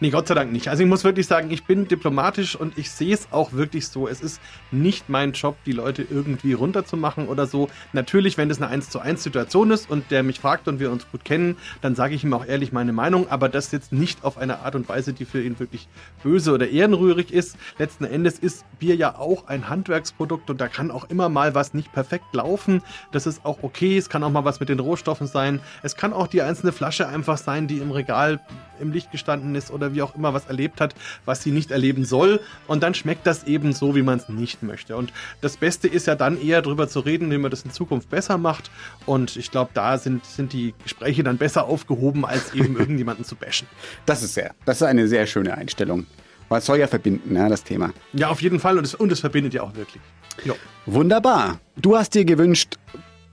[0.00, 0.68] Nee, Gott sei Dank nicht.
[0.68, 4.06] Also ich muss wirklich sagen, ich bin diplomatisch und ich sehe es auch wirklich so.
[4.06, 7.68] Es ist nicht mein Job, die Leute irgendwie runterzumachen oder so.
[7.92, 10.92] Natürlich, wenn es eine 1 zu 1 Situation ist und der mich fragt und wir
[10.92, 14.22] uns gut kennen, dann sage ich ihm auch ehrlich meine Meinung, aber das jetzt nicht
[14.22, 15.88] auf eine Art und Weise, die für ihn wirklich
[16.22, 17.56] böse oder ehrenrührig ist.
[17.78, 21.74] Letzten Endes ist Bier ja auch ein Handwerksprodukt und da kann auch immer mal was
[21.74, 22.82] nicht perfekt laufen.
[23.11, 23.98] Das ist auch okay.
[23.98, 25.58] Es kann auch mal was mit den Rohstoffen sein.
[25.82, 28.38] Es kann auch die einzelne Flasche einfach sein, die im Regal
[28.80, 32.05] im Licht gestanden ist oder wie auch immer was erlebt hat, was sie nicht erleben
[32.05, 32.40] soll.
[32.66, 34.96] Und dann schmeckt das eben so, wie man es nicht möchte.
[34.96, 38.11] Und das Beste ist ja dann eher darüber zu reden, wie man das in Zukunft
[38.11, 38.70] besser macht.
[39.07, 43.37] Und ich glaube, da sind, sind die Gespräche dann besser aufgehoben, als eben irgendjemanden zu
[43.37, 43.68] bashen.
[44.07, 46.07] Das ist sehr, das ist eine sehr schöne Einstellung.
[46.48, 47.92] Weil es soll ja verbinden, ja, das Thema.
[48.14, 48.79] Ja, auf jeden Fall.
[48.79, 50.03] Und es, und es verbindet ja auch wirklich.
[50.44, 50.57] Jo.
[50.87, 51.61] Wunderbar.
[51.77, 52.77] Du hast dir gewünscht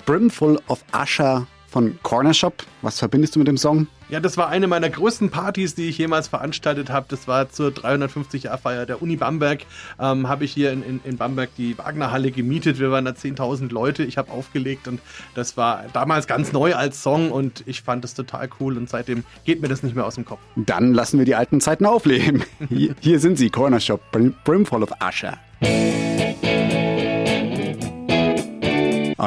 [0.06, 2.64] Brimful of Asher von Corner Shop.
[2.84, 3.88] Was verbindest du mit dem Song?
[4.08, 7.08] Ja, das war eine meiner größten Partys, die ich jemals veranstaltet habe.
[7.10, 9.66] Das war zur 350-Jahr-Feier der Uni Bamberg.
[10.00, 12.80] Ähm, habe ich hier in, in, in Bamberg die Wagner-Halle gemietet.
[12.80, 14.06] Wir waren da 10.000 Leute.
[14.06, 15.02] Ich habe aufgelegt und
[15.34, 19.26] das war damals ganz neu als Song und ich fand das total cool und seitdem
[19.44, 20.40] geht mir das nicht mehr aus dem Kopf.
[20.56, 22.46] Dann lassen wir die alten Zeiten aufleben.
[22.70, 24.00] hier, hier sind sie, Corner Shop,
[24.46, 25.38] Brimful of Asher.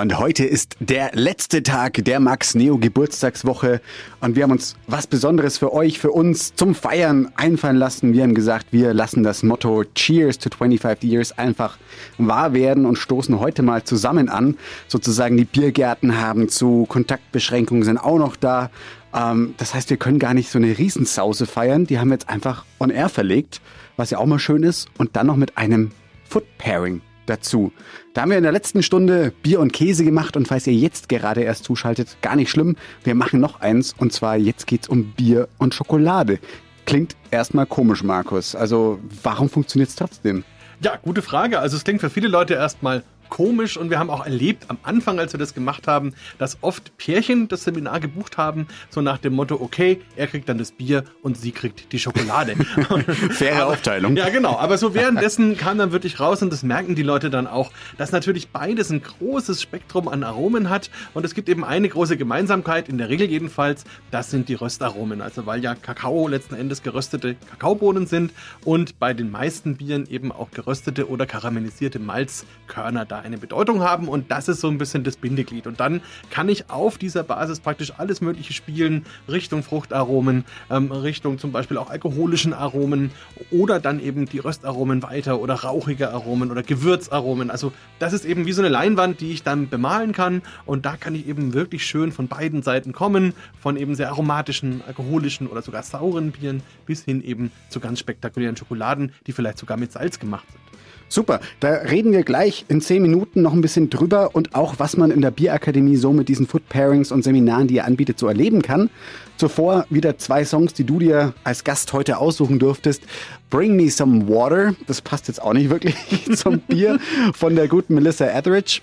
[0.00, 3.80] Und heute ist der letzte Tag der Max Neo Geburtstagswoche
[4.20, 8.12] und wir haben uns was Besonderes für euch, für uns zum Feiern einfallen lassen.
[8.12, 11.78] Wir haben gesagt, wir lassen das Motto Cheers to 25 Years einfach
[12.16, 14.56] wahr werden und stoßen heute mal zusammen an.
[14.86, 18.70] Sozusagen die Biergärten haben zu, Kontaktbeschränkungen sind auch noch da.
[19.12, 21.86] Ähm, das heißt, wir können gar nicht so eine Riesensause feiern.
[21.86, 23.60] Die haben wir jetzt einfach on air verlegt,
[23.96, 24.88] was ja auch mal schön ist.
[24.96, 25.90] Und dann noch mit einem
[26.28, 27.72] Foot Pairing dazu.
[28.14, 31.08] Da haben wir in der letzten Stunde Bier und Käse gemacht und falls ihr jetzt
[31.08, 32.76] gerade erst zuschaltet, gar nicht schlimm.
[33.04, 36.38] Wir machen noch eins und zwar jetzt geht's um Bier und Schokolade.
[36.86, 38.54] Klingt erstmal komisch, Markus.
[38.54, 40.44] Also warum funktioniert es trotzdem?
[40.80, 41.58] Ja, gute Frage.
[41.58, 45.18] Also es klingt für viele Leute erstmal komisch und wir haben auch erlebt am Anfang,
[45.18, 49.34] als wir das gemacht haben, dass oft Pärchen das Seminar gebucht haben, so nach dem
[49.34, 52.56] Motto, okay, er kriegt dann das Bier und sie kriegt die Schokolade.
[53.30, 54.16] Faire aber, Aufteilung.
[54.16, 54.56] Ja, genau.
[54.58, 58.12] Aber so währenddessen kam dann wirklich raus und das merken die Leute dann auch, dass
[58.12, 62.88] natürlich beides ein großes Spektrum an Aromen hat und es gibt eben eine große Gemeinsamkeit,
[62.88, 65.20] in der Regel jedenfalls, das sind die Röstaromen.
[65.20, 68.32] Also weil ja Kakao letzten Endes geröstete Kakaobohnen sind
[68.64, 74.08] und bei den meisten Bieren eben auch geröstete oder karamellisierte Malzkörner da eine Bedeutung haben
[74.08, 75.66] und das ist so ein bisschen das Bindeglied.
[75.66, 76.00] Und dann
[76.30, 81.76] kann ich auf dieser Basis praktisch alles Mögliche spielen, Richtung Fruchtaromen, ähm, Richtung zum Beispiel
[81.76, 83.10] auch alkoholischen Aromen
[83.50, 87.50] oder dann eben die Röstaromen weiter oder rauchige Aromen oder Gewürzaromen.
[87.50, 90.96] Also das ist eben wie so eine Leinwand, die ich dann bemalen kann und da
[90.96, 95.62] kann ich eben wirklich schön von beiden Seiten kommen, von eben sehr aromatischen, alkoholischen oder
[95.62, 100.18] sogar sauren Bieren bis hin eben zu ganz spektakulären Schokoladen, die vielleicht sogar mit Salz
[100.18, 100.68] gemacht sind.
[101.08, 104.96] Super, da reden wir gleich in zehn Minuten noch ein bisschen drüber und auch, was
[104.96, 108.28] man in der Bierakademie so mit diesen Food Pairings und Seminaren, die ihr anbietet, so
[108.28, 108.90] erleben kann.
[109.38, 113.02] Zuvor wieder zwei Songs, die du dir als Gast heute aussuchen dürftest.
[113.50, 115.96] Bring Me Some Water, das passt jetzt auch nicht wirklich
[116.36, 116.98] zum Bier,
[117.32, 118.80] von der guten Melissa Etheridge.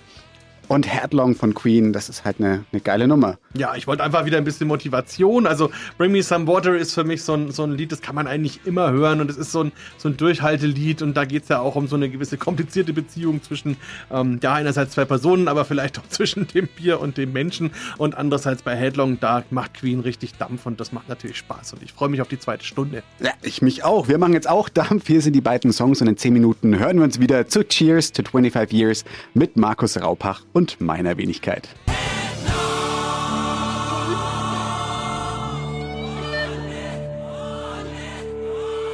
[0.68, 3.38] Und Headlong von Queen, das ist halt eine, eine geile Nummer.
[3.54, 5.46] Ja, ich wollte einfach wieder ein bisschen Motivation.
[5.46, 8.14] Also Bring Me Some Water ist für mich so ein, so ein Lied, das kann
[8.14, 11.44] man eigentlich immer hören und es ist so ein, so ein Durchhaltelied und da geht
[11.44, 13.76] es ja auch um so eine gewisse komplizierte Beziehung zwischen,
[14.10, 18.16] ähm, ja, einerseits zwei Personen, aber vielleicht auch zwischen dem Bier und dem Menschen und
[18.16, 21.92] andererseits bei Headlong, da macht Queen richtig Dampf und das macht natürlich Spaß und ich
[21.92, 23.02] freue mich auf die zweite Stunde.
[23.20, 24.08] Ja, ich mich auch.
[24.08, 25.06] Wir machen jetzt auch Dampf.
[25.06, 28.12] Hier sind die beiden Songs und in 10 Minuten hören wir uns wieder zu Cheers
[28.12, 31.68] to 25 Years mit Markus Raupach und meiner Wenigkeit.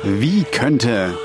[0.03, 1.16] Wie könnte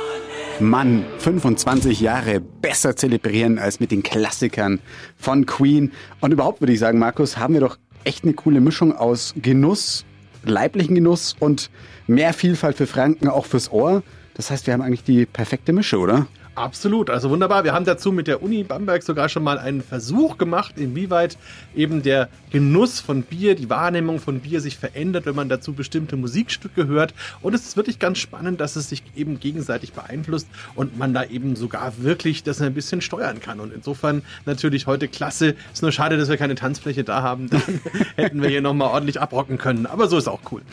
[0.60, 4.80] man 25 Jahre besser zelebrieren als mit den Klassikern
[5.18, 5.92] von Queen?
[6.22, 10.06] Und überhaupt würde ich sagen, Markus, haben wir doch echt eine coole Mischung aus Genuss,
[10.44, 11.72] leiblichen Genuss und
[12.06, 14.04] mehr Vielfalt für Franken auch fürs Ohr.
[14.36, 16.28] Das heißt, wir haben eigentlich die perfekte Mische, oder?
[16.58, 17.64] Absolut, also wunderbar.
[17.66, 21.38] Wir haben dazu mit der Uni Bamberg sogar schon mal einen Versuch gemacht, inwieweit
[21.76, 26.16] eben der Genuss von Bier, die Wahrnehmung von Bier sich verändert, wenn man dazu bestimmte
[26.16, 27.14] Musikstücke hört.
[27.44, 31.26] Und es ist wirklich ganz spannend, dass es sich eben gegenseitig beeinflusst und man da
[31.26, 33.60] eben sogar wirklich das ein bisschen steuern kann.
[33.60, 35.54] Und insofern natürlich heute klasse.
[35.72, 37.52] Ist nur schade, dass wir keine Tanzfläche da haben.
[37.52, 37.62] Dann
[38.16, 39.86] hätten wir hier nochmal ordentlich abrocken können.
[39.86, 40.64] Aber so ist auch cool.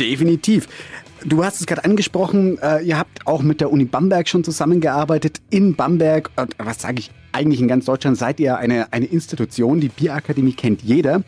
[0.00, 0.66] Definitiv.
[1.24, 5.40] Du hast es gerade angesprochen, äh, ihr habt auch mit der Uni Bamberg schon zusammengearbeitet.
[5.50, 9.80] In Bamberg, und was sage ich, eigentlich in ganz Deutschland seid ihr eine, eine Institution.
[9.80, 11.22] Die Bierakademie kennt jeder.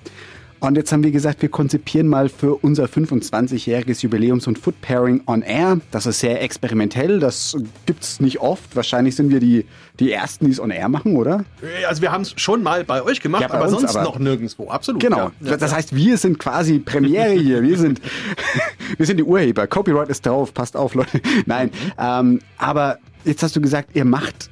[0.63, 4.81] Und jetzt haben wir gesagt, wir konzipieren mal für unser 25-jähriges Jubiläum so ein Food
[4.81, 5.81] Pairing on Air.
[5.91, 8.77] Das ist sehr experimentell, das gibt's nicht oft.
[8.77, 9.67] Wahrscheinlich sind wir die,
[9.99, 11.45] die Ersten, die es on Air machen, oder?
[11.89, 14.05] Also wir haben es schon mal bei euch gemacht, Ja, bei aber sonst aber.
[14.05, 14.69] noch nirgendwo.
[14.69, 15.03] Absolut.
[15.03, 15.33] Genau.
[15.41, 15.57] Ja.
[15.57, 17.61] Das heißt, wir sind quasi Premiere hier.
[17.65, 18.01] Wir sind,
[18.97, 19.67] wir sind die Urheber.
[19.67, 20.55] Copyright ist drauf.
[20.55, 21.21] Passt auf, Leute.
[21.45, 21.73] Nein.
[21.99, 24.49] Ähm, aber jetzt hast du gesagt, ihr macht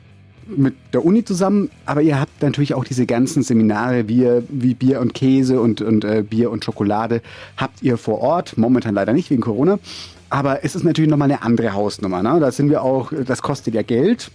[0.57, 5.01] mit der Uni zusammen, aber ihr habt natürlich auch diese ganzen Seminare wie, wie Bier
[5.01, 7.23] und Käse und, und äh, Bier und Schokolade
[7.57, 8.59] habt ihr vor Ort.
[8.59, 9.79] Momentan leider nicht wegen Corona.
[10.29, 12.23] Aber es ist natürlich nochmal eine andere Hausnummer.
[12.23, 12.39] Ne?
[12.41, 14.31] Da sind wir auch, das kostet ja Geld.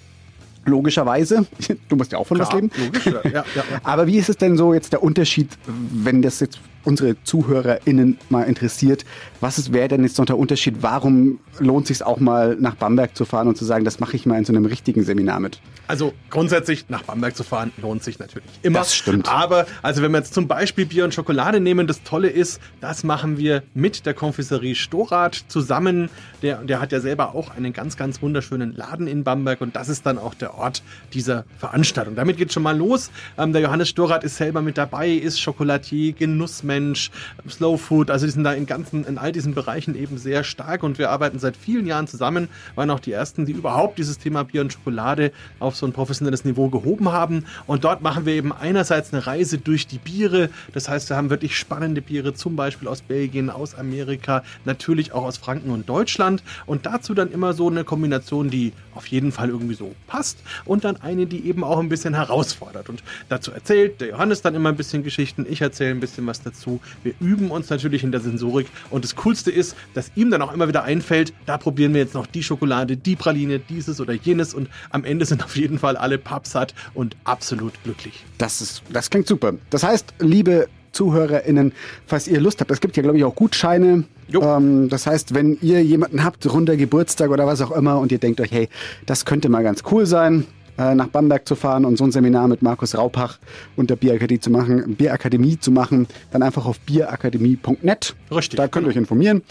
[0.66, 1.46] Logischerweise.
[1.90, 2.72] Du musst ja auch von was Klar, leben.
[2.78, 3.64] logisch, ja, ja, ja.
[3.84, 8.44] Aber wie ist es denn so jetzt der Unterschied, wenn das jetzt unsere ZuhörerInnen mal
[8.44, 9.06] interessiert?
[9.42, 10.78] Was wäre denn jetzt noch der Unterschied?
[10.82, 14.26] Warum lohnt sich auch mal nach Bamberg zu fahren und zu sagen, das mache ich
[14.26, 15.60] mal in so einem richtigen Seminar mit?
[15.88, 18.80] Also grundsätzlich nach Bamberg zu fahren lohnt sich natürlich immer.
[18.80, 19.30] Das stimmt.
[19.32, 23.04] Aber also wenn wir jetzt zum Beispiel Bier und Schokolade nehmen, das Tolle ist, das
[23.04, 26.10] machen wir mit der Konfiserie Storath zusammen.
[26.46, 29.90] Der, der hat ja selber auch einen ganz, ganz wunderschönen Laden in Bamberg und das
[29.90, 32.14] ist dann auch der Ort dieser Veranstaltung.
[32.14, 33.10] Damit geht schon mal los.
[33.36, 37.10] Ähm, der Johannes Storath ist selber mit dabei, ist Schokolatier, Genussmensch,
[37.50, 38.12] Slow Food.
[38.12, 41.10] Also die sind da in ganzen, in all diesen Bereichen eben sehr stark und wir
[41.10, 44.72] arbeiten seit vielen Jahren zusammen, waren auch die ersten, die überhaupt dieses Thema Bier und
[44.72, 47.46] Schokolade auf so ein professionelles Niveau gehoben haben.
[47.66, 50.52] Und dort machen wir eben einerseits eine Reise durch die Biere.
[50.74, 55.24] Das heißt, wir haben wirklich spannende Biere, zum Beispiel aus Belgien, aus Amerika, natürlich auch
[55.24, 56.35] aus Franken und Deutschland.
[56.66, 60.40] Und dazu dann immer so eine Kombination, die auf jeden Fall irgendwie so passt.
[60.66, 62.90] Und dann eine, die eben auch ein bisschen herausfordert.
[62.90, 65.46] Und dazu erzählt der Johannes dann immer ein bisschen Geschichten.
[65.50, 66.80] Ich erzähle ein bisschen was dazu.
[67.04, 68.68] Wir üben uns natürlich in der Sensorik.
[68.90, 72.14] Und das Coolste ist, dass ihm dann auch immer wieder einfällt, da probieren wir jetzt
[72.14, 74.54] noch die Schokolade, die Praline, dieses oder jenes.
[74.54, 78.24] Und am Ende sind auf jeden Fall alle pappsatt und absolut glücklich.
[78.38, 79.54] Das, ist, das klingt super.
[79.70, 81.74] Das heißt, liebe ZuhörerInnen,
[82.08, 84.06] falls ihr Lust habt, es gibt ja, glaube ich, auch Gutscheine.
[84.34, 88.18] Ähm, das heißt, wenn ihr jemanden habt, runder Geburtstag oder was auch immer, und ihr
[88.18, 88.70] denkt euch, hey,
[89.06, 90.46] das könnte mal ganz cool sein,
[90.78, 93.38] äh, nach Bamberg zu fahren und so ein Seminar mit Markus Raupach
[93.76, 98.16] und der Bierakademie zu machen, Bierakademie zu machen, dann einfach auf bierakademie.net.
[98.32, 98.90] Richtig, Da könnt ihr genau.
[98.90, 99.42] euch informieren.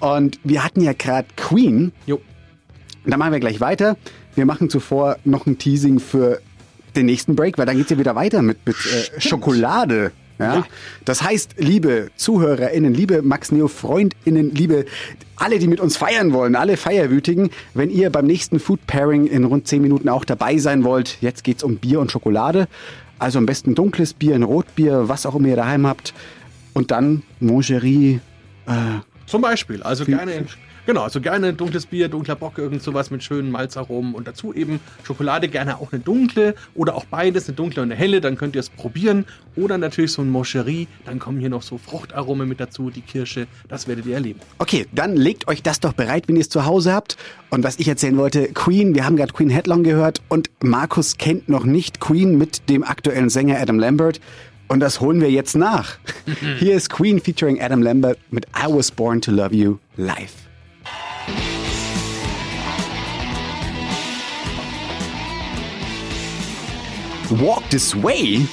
[0.00, 1.92] Und wir hatten ja gerade Queen.
[2.06, 2.20] Jo.
[3.06, 3.96] Da machen wir gleich weiter.
[4.34, 6.40] Wir machen zuvor noch ein Teasing für
[6.94, 10.12] den nächsten Break, weil dann geht's ja wieder weiter mit, mit äh, Schokolade.
[10.38, 10.54] Ja?
[10.56, 10.66] Ja.
[11.04, 14.84] Das heißt, liebe ZuhörerInnen, liebe Max Neo FreundInnen, liebe
[15.36, 19.44] alle, die mit uns feiern wollen, alle Feierwütigen, wenn ihr beim nächsten Food Pairing in
[19.44, 22.68] rund 10 Minuten auch dabei sein wollt, jetzt geht's um Bier und Schokolade.
[23.18, 26.12] Also am besten dunkles Bier, ein Rotbier, was auch immer ihr daheim habt.
[26.74, 28.20] Und dann Mongerie,
[28.66, 28.72] äh,
[29.26, 29.82] Zum Beispiel.
[29.82, 30.44] Also gerne,
[30.86, 34.80] genau, also gerne dunkles Bier, dunkler Bock, irgend sowas mit schönen Malzaromen und dazu eben
[35.04, 38.54] Schokolade, gerne auch eine dunkle oder auch beides, eine dunkle und eine helle, dann könnt
[38.56, 39.26] ihr es probieren.
[39.56, 43.46] Oder natürlich so ein Moncherie, dann kommen hier noch so Fruchtaromen mit dazu, die Kirsche,
[43.68, 44.40] das werdet ihr erleben.
[44.58, 47.16] Okay, dann legt euch das doch bereit, wenn ihr es zu Hause habt.
[47.50, 51.48] Und was ich erzählen wollte, Queen, wir haben gerade Queen Headlong gehört und Markus kennt
[51.48, 54.20] noch nicht Queen mit dem aktuellen Sänger Adam Lambert.
[54.68, 55.98] Und das holen wir jetzt nach.
[56.58, 60.45] Hier ist Queen featuring Adam Lambert mit I Was Born to Love You live.
[67.30, 68.46] Walk This Way?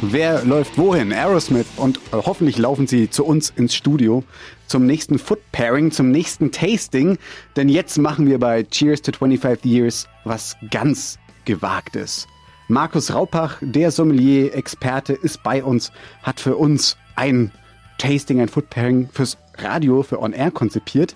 [0.00, 1.12] Wer läuft wohin?
[1.12, 1.66] Aerosmith.
[1.76, 4.24] Und äh, hoffentlich laufen sie zu uns ins Studio
[4.66, 7.18] zum nächsten Foot Pairing, zum nächsten Tasting.
[7.56, 12.26] Denn jetzt machen wir bei Cheers to 25 Years was ganz Gewagtes.
[12.68, 17.52] Markus Raupach, der Sommelier-Experte, ist bei uns, hat für uns ein
[17.98, 21.14] Tasting, ein Food Pairing fürs Radio, für On Air konzipiert.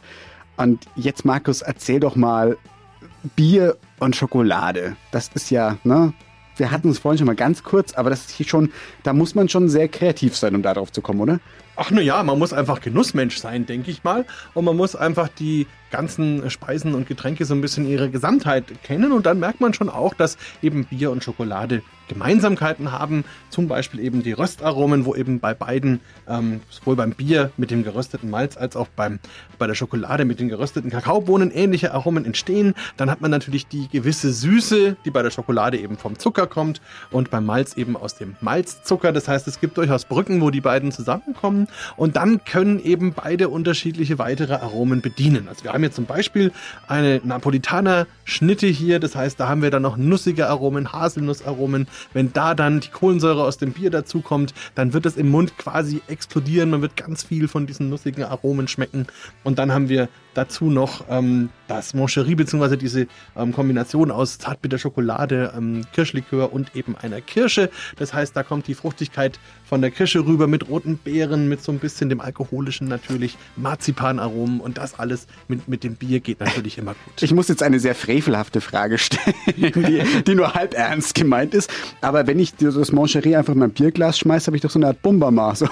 [0.57, 2.57] Und jetzt, Markus, erzähl doch mal,
[3.37, 4.97] Bier und Schokolade.
[5.11, 6.13] Das ist ja, ne?
[6.57, 8.71] Wir hatten es vorhin schon mal ganz kurz, aber das ist hier schon,
[9.03, 11.41] da muss man schon sehr kreativ sein, um darauf zu kommen, oder?
[11.77, 14.27] Ach na ja, man muss einfach Genussmensch sein, denke ich mal.
[14.53, 19.13] Und man muss einfach die ganzen Speisen und Getränke so ein bisschen ihre Gesamtheit kennen.
[19.13, 23.25] Und dann merkt man schon auch, dass eben Bier und Schokolade Gemeinsamkeiten haben.
[23.49, 27.85] Zum Beispiel eben die Röstaromen, wo eben bei beiden, ähm, sowohl beim Bier mit dem
[27.85, 29.19] gerösteten Malz als auch beim,
[29.59, 32.75] bei der Schokolade mit den gerösteten Kakaobohnen ähnliche Aromen entstehen.
[32.97, 36.81] Dann hat man natürlich die gewisse Süße, die bei der Schokolade eben vom Zucker kommt
[37.11, 39.13] und beim Malz eben aus dem Malzzucker.
[39.13, 41.69] Das heißt, es gibt durchaus Brücken, wo die beiden zusammenkommen.
[41.97, 45.49] Und dann können eben beide unterschiedliche weitere Aromen bedienen.
[45.49, 46.53] Also wir haben jetzt zum Beispiel
[46.89, 48.99] eine Napolitaner-Schnitte hier.
[48.99, 51.87] Das heißt, da haben wir dann noch nussige Aromen, Haselnussaromen.
[52.13, 56.03] Wenn da dann die Kohlensäure aus dem Bier dazukommt, dann wird es im Mund quasi
[56.09, 56.71] explodieren.
[56.71, 59.07] Man wird ganz viel von diesen nussigen Aromen schmecken.
[59.45, 64.79] Und dann haben wir dazu noch ähm, das Moncherie, beziehungsweise diese ähm, Kombination aus zartbitter
[64.79, 67.71] Schokolade, ähm, Kirschlikör und eben einer Kirsche.
[67.97, 71.71] Das heißt, da kommt die Fruchtigkeit von der Kirsche rüber mit roten Beeren, mit so
[71.71, 76.77] ein bisschen dem alkoholischen natürlich, Marzipanaromen und das alles mit, mit dem Bier geht natürlich
[76.77, 77.23] immer gut.
[77.23, 81.71] Ich muss jetzt eine sehr frevelhafte Frage stellen, die, die nur halb ernst gemeint ist.
[82.01, 84.89] Aber wenn ich das Moncherie einfach in mein Bierglas schmeiße, habe ich doch so eine
[84.89, 85.55] Art Bumbama.
[85.55, 85.69] So.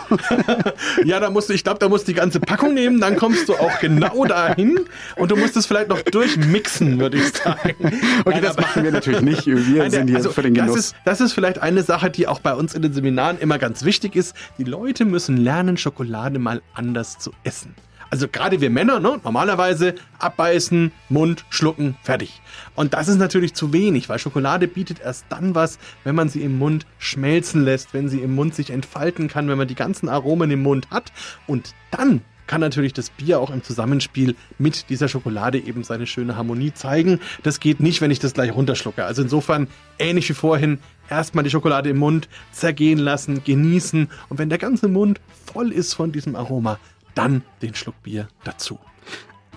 [1.05, 3.49] ja, da musst du, ich glaube, da musst du die ganze Packung nehmen, dann kommst
[3.49, 4.81] du auch genau dahin
[5.17, 7.75] und du musst es vielleicht noch durchmixen, würde ich sagen.
[8.25, 9.47] Okay, Nein, das machen wir natürlich nicht.
[9.47, 10.75] Wir Nein, sind hier also, für den Genuss.
[10.75, 13.59] Das ist, das ist vielleicht eine Sache, die auch bei uns in den Seminaren immer
[13.59, 14.35] ganz wichtig ist.
[14.59, 17.75] Die Leute müssen lernen, Schokolade mal anders zu essen.
[18.11, 22.41] Also gerade wir Männer, ne, normalerweise abbeißen, Mund, schlucken, fertig.
[22.75, 26.43] Und das ist natürlich zu wenig, weil Schokolade bietet erst dann was, wenn man sie
[26.43, 30.09] im Mund schmelzen lässt, wenn sie im Mund sich entfalten kann, wenn man die ganzen
[30.09, 31.13] Aromen im Mund hat.
[31.47, 36.35] Und dann kann natürlich das Bier auch im Zusammenspiel mit dieser Schokolade eben seine schöne
[36.35, 37.21] Harmonie zeigen.
[37.45, 39.05] Das geht nicht, wenn ich das gleich runterschlucke.
[39.05, 39.69] Also insofern
[40.01, 44.89] ähnlich wie vorhin, erstmal die Schokolade im Mund zergehen lassen, genießen und wenn der ganze
[44.89, 45.21] Mund
[45.53, 46.81] voll ist von diesem Aroma,
[47.15, 48.81] dann den Schluck Bier dazu.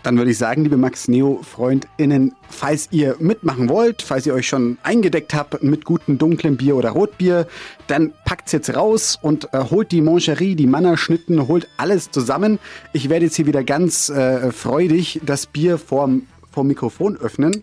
[0.03, 4.47] Dann würde ich sagen, liebe Max Neo FreundInnen, falls ihr mitmachen wollt, falls ihr euch
[4.47, 7.47] schon eingedeckt habt mit gutem dunklen Bier oder Rotbier,
[7.85, 12.57] dann packt's jetzt raus und äh, holt die Moncherie, die Mannerschnitten, holt alles zusammen.
[12.93, 17.61] Ich werde jetzt hier wieder ganz äh, freudig das Bier vorm, vorm Mikrofon öffnen.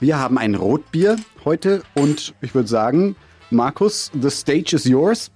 [0.00, 3.14] Wir haben ein Rotbier heute und ich würde sagen,
[3.50, 5.30] Markus, the stage is yours.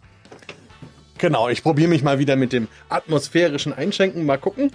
[1.19, 4.25] Genau, ich probiere mich mal wieder mit dem atmosphärischen Einschenken.
[4.25, 4.71] Mal gucken.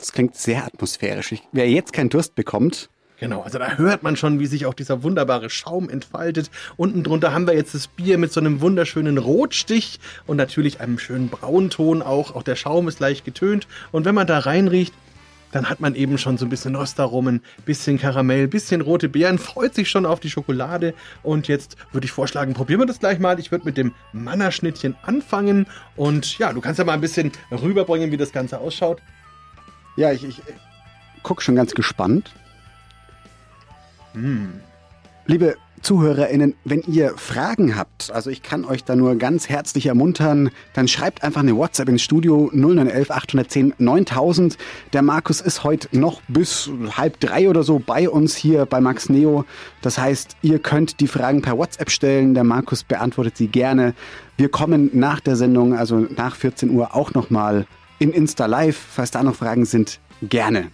[0.00, 1.32] Das klingt sehr atmosphärisch.
[1.32, 2.88] Ich, wer jetzt keinen Durst bekommt.
[3.18, 6.50] Genau, also da hört man schon, wie sich auch dieser wunderbare Schaum entfaltet.
[6.78, 10.98] Unten drunter haben wir jetzt das Bier mit so einem wunderschönen Rotstich und natürlich einem
[10.98, 12.34] schönen Braunton auch.
[12.34, 13.68] Auch der Schaum ist leicht getönt.
[13.92, 14.94] Und wenn man da reinriecht,
[15.52, 19.74] dann hat man eben schon so ein bisschen Röstaromen, bisschen Karamell, bisschen rote Beeren, freut
[19.74, 20.94] sich schon auf die Schokolade.
[21.22, 23.38] Und jetzt würde ich vorschlagen, probieren wir das gleich mal.
[23.38, 25.66] Ich würde mit dem Mannerschnittchen anfangen.
[25.94, 29.02] Und ja, du kannst ja mal ein bisschen rüberbringen, wie das Ganze ausschaut.
[29.96, 30.42] Ja, ich, ich
[31.22, 32.32] gucke schon ganz gespannt.
[34.14, 34.48] Mm.
[35.26, 40.50] Liebe ZuhörerInnen, wenn ihr Fragen habt, also ich kann euch da nur ganz herzlich ermuntern,
[40.74, 44.58] dann schreibt einfach eine WhatsApp ins Studio 0911 810 9000.
[44.92, 49.08] Der Markus ist heute noch bis halb drei oder so bei uns hier bei Max
[49.08, 49.44] Neo.
[49.80, 52.34] Das heißt, ihr könnt die Fragen per WhatsApp stellen.
[52.34, 53.94] Der Markus beantwortet sie gerne.
[54.36, 57.66] Wir kommen nach der Sendung, also nach 14 Uhr, auch nochmal
[58.00, 58.76] in Insta Live.
[58.76, 60.72] Falls da noch Fragen sind, gerne.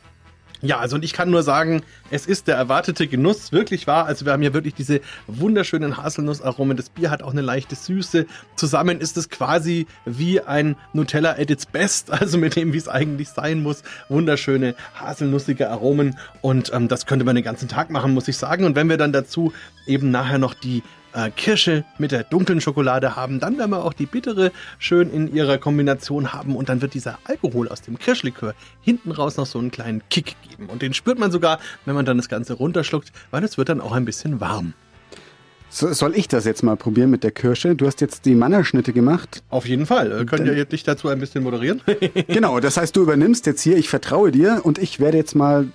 [0.63, 4.07] Ja, also und ich kann nur sagen, es ist der erwartete Genuss wirklich wahr.
[4.07, 6.79] Also wir haben hier wirklich diese wunderschönen Haselnussaromen.
[6.79, 8.27] Das Bier hat auch eine leichte Süße.
[8.57, 12.89] Zusammen ist es quasi wie ein Nutella at its best, also mit dem, wie es
[12.89, 13.83] eigentlich sein muss.
[14.09, 18.65] Wunderschöne haselnussige Aromen und ähm, das könnte man den ganzen Tag machen, muss ich sagen.
[18.65, 19.53] Und wenn wir dann dazu
[19.87, 20.83] eben nachher noch die
[21.17, 23.41] äh, Kirsche mit der dunklen Schokolade haben.
[23.41, 27.19] Dann werden wir auch die bittere schön in ihrer Kombination haben und dann wird dieser
[27.25, 30.69] Alkohol aus dem Kirschlikör hinten raus noch so einen kleinen Kick geben.
[30.69, 33.81] Und den spürt man sogar, wenn man dann das Ganze runterschluckt, weil es wird dann
[33.81, 34.75] auch ein bisschen warm.
[35.69, 37.75] So, soll ich das jetzt mal probieren mit der Kirsche?
[37.75, 39.43] Du hast jetzt die Mannerschnitte gemacht.
[39.51, 40.17] Auf jeden Fall.
[40.17, 41.83] Wir können ja dich dazu ein bisschen moderieren.
[42.29, 45.67] genau, das heißt, du übernimmst jetzt hier, ich vertraue dir und ich werde jetzt mal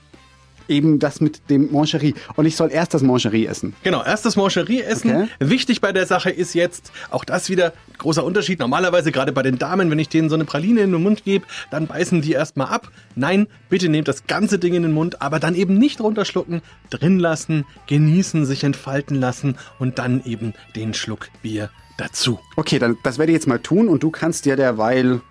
[0.72, 2.16] eben das mit dem Mancherie.
[2.36, 3.76] Und ich soll erst das Mancherie essen.
[3.84, 5.12] Genau, erst das Mancherie essen.
[5.12, 5.28] Okay.
[5.40, 8.60] Wichtig bei der Sache ist jetzt, auch das wieder großer Unterschied.
[8.60, 11.46] Normalerweise, gerade bei den Damen, wenn ich denen so eine Praline in den Mund gebe,
[11.70, 12.90] dann beißen die erstmal ab.
[13.16, 17.20] Nein, bitte nehmt das ganze Ding in den Mund, aber dann eben nicht runterschlucken, drin
[17.20, 22.40] lassen, genießen, sich entfalten lassen und dann eben den Schluck Bier dazu.
[22.56, 25.22] Okay, dann das werde ich jetzt mal tun und du kannst dir derweil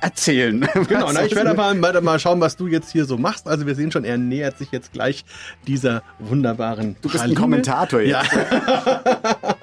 [0.00, 0.68] erzählen.
[0.88, 3.46] Genau, na, ich werde mal, mal schauen, was du jetzt hier so machst.
[3.48, 5.24] Also wir sehen schon, er nähert sich jetzt gleich
[5.66, 7.36] dieser wunderbaren Du bist Praline.
[7.36, 8.32] ein Kommentator jetzt.
[8.32, 9.36] Ja.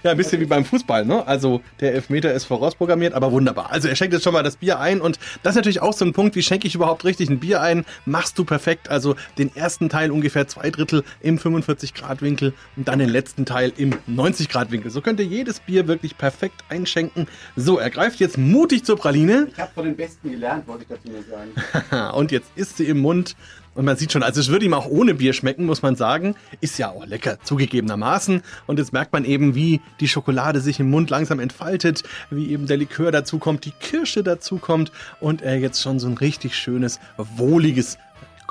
[0.04, 1.26] Ja, ein bisschen wie beim Fußball, ne?
[1.26, 3.70] Also der Elfmeter ist vorausprogrammiert, aber wunderbar.
[3.70, 6.04] Also er schenkt jetzt schon mal das Bier ein und das ist natürlich auch so
[6.04, 7.84] ein Punkt, wie schenke ich überhaupt richtig ein Bier ein?
[8.06, 12.88] Machst du perfekt, also den ersten Teil ungefähr zwei Drittel im 45 Grad Winkel und
[12.88, 14.90] dann den letzten Teil im 90 Grad Winkel.
[14.90, 17.26] So könnt ihr jedes Bier wirklich perfekt einschenken.
[17.56, 19.48] So, er greift jetzt mutig zur Praline.
[19.52, 22.14] Ich habe von den Besten gelernt, wollte ich dazu nur sagen.
[22.16, 23.36] und jetzt ist sie im Mund
[23.74, 26.34] und man sieht schon, also es würde ihm auch ohne Bier schmecken, muss man sagen.
[26.60, 28.42] Ist ja auch lecker, zugegebenermaßen.
[28.66, 32.66] Und jetzt merkt man eben, wie die Schokolade sich im Mund langsam entfaltet, wie eben
[32.66, 34.90] der Likör dazukommt, die Kirsche dazukommt
[35.20, 37.98] und er jetzt schon so ein richtig schönes, wohliges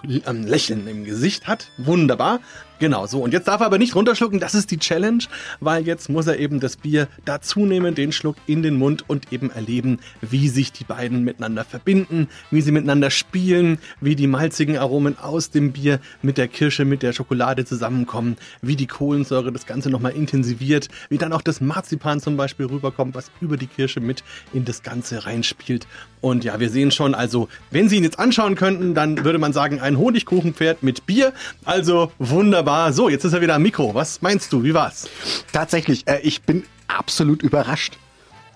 [0.03, 1.67] Lächeln im Gesicht hat.
[1.78, 2.39] Wunderbar.
[2.80, 3.22] Genau, so.
[3.22, 5.24] Und jetzt darf er aber nicht runterschlucken, das ist die Challenge,
[5.60, 9.34] weil jetzt muss er eben das Bier dazu nehmen, den Schluck in den Mund und
[9.34, 14.78] eben erleben, wie sich die beiden miteinander verbinden, wie sie miteinander spielen, wie die malzigen
[14.78, 19.66] Aromen aus dem Bier mit der Kirsche, mit der Schokolade zusammenkommen, wie die Kohlensäure das
[19.66, 24.00] Ganze nochmal intensiviert, wie dann auch das Marzipan zum Beispiel rüberkommt, was über die Kirsche
[24.00, 24.24] mit
[24.54, 25.86] in das Ganze reinspielt.
[26.22, 29.54] Und ja, wir sehen schon, also, wenn Sie ihn jetzt anschauen könnten, dann würde man
[29.54, 31.34] sagen, ein Honigkuchenpferd mit Bier.
[31.66, 32.93] Also wunderbar wunderbar.
[32.93, 33.95] So, jetzt ist er wieder am Mikro.
[33.95, 34.63] Was meinst du?
[34.63, 35.09] Wie war's?
[35.51, 37.97] Tatsächlich, äh, ich bin absolut überrascht.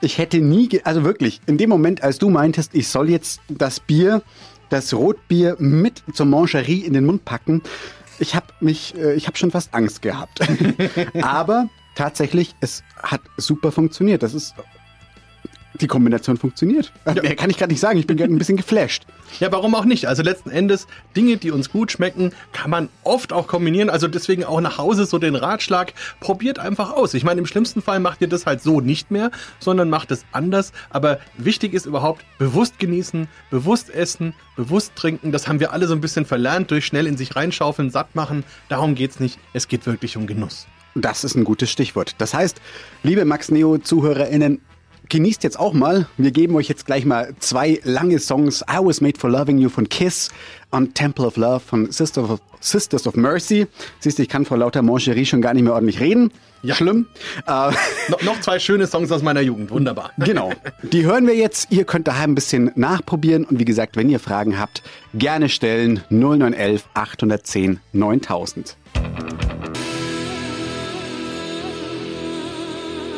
[0.02, 3.80] Ich hätte nie, also wirklich, in dem Moment, als du meintest, ich soll jetzt das
[3.80, 4.22] Bier,
[4.70, 7.62] das Rotbier mit zur Mancherie in den Mund packen,
[8.20, 10.42] ich habe mich, äh, ich habe schon fast Angst gehabt.
[11.22, 14.22] Aber tatsächlich, es hat super funktioniert.
[14.22, 14.54] Das ist
[15.82, 16.92] die Kombination funktioniert.
[17.06, 17.14] Ja.
[17.14, 18.00] Mehr kann ich gerade nicht sagen.
[18.00, 19.06] Ich bin gerade ein bisschen geflasht.
[19.40, 20.08] Ja, warum auch nicht?
[20.08, 23.90] Also letzten Endes, Dinge, die uns gut schmecken, kann man oft auch kombinieren.
[23.90, 27.14] Also deswegen auch nach Hause so den Ratschlag, probiert einfach aus.
[27.14, 30.26] Ich meine, im schlimmsten Fall macht ihr das halt so nicht mehr, sondern macht es
[30.32, 30.72] anders.
[30.90, 35.32] Aber wichtig ist überhaupt bewusst genießen, bewusst essen, bewusst trinken.
[35.32, 38.44] Das haben wir alle so ein bisschen verlernt durch schnell in sich reinschaufeln, satt machen.
[38.70, 39.40] Darum geht's nicht.
[39.54, 40.68] Es geht wirklich um Genuss.
[40.96, 42.14] Das ist ein gutes Stichwort.
[42.20, 42.62] Das heißt,
[43.02, 44.62] liebe Max Neo ZuhörerInnen,
[45.14, 46.08] genießt jetzt auch mal.
[46.18, 48.64] Wir geben euch jetzt gleich mal zwei lange Songs.
[48.64, 50.32] I Was Made for Loving You von Kiss
[50.72, 53.68] und Temple of Love von Sisters of, Sisters of Mercy.
[54.00, 56.32] Siehst du, ich kann vor lauter Mancherie schon gar nicht mehr ordentlich reden.
[56.64, 56.74] Ja.
[56.74, 57.06] Schlimm.
[57.46, 57.52] Äh,
[58.10, 59.70] no, noch zwei schöne Songs aus meiner Jugend.
[59.70, 60.12] Wunderbar.
[60.24, 60.52] Genau.
[60.82, 61.68] Die hören wir jetzt.
[61.70, 63.46] Ihr könnt daheim ein bisschen nachprobieren.
[63.46, 64.82] Und wie gesagt, wenn ihr Fragen habt,
[65.14, 68.78] gerne stellen 0911 810 9000.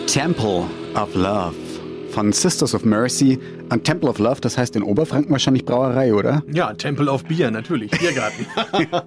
[0.08, 0.66] Temple
[0.96, 1.65] of Love
[2.16, 3.38] von Sisters of Mercy
[3.68, 6.44] an Temple of Love, das heißt in Oberfranken wahrscheinlich Brauerei, oder?
[6.50, 8.46] Ja, Temple of Bier, natürlich, Biergarten.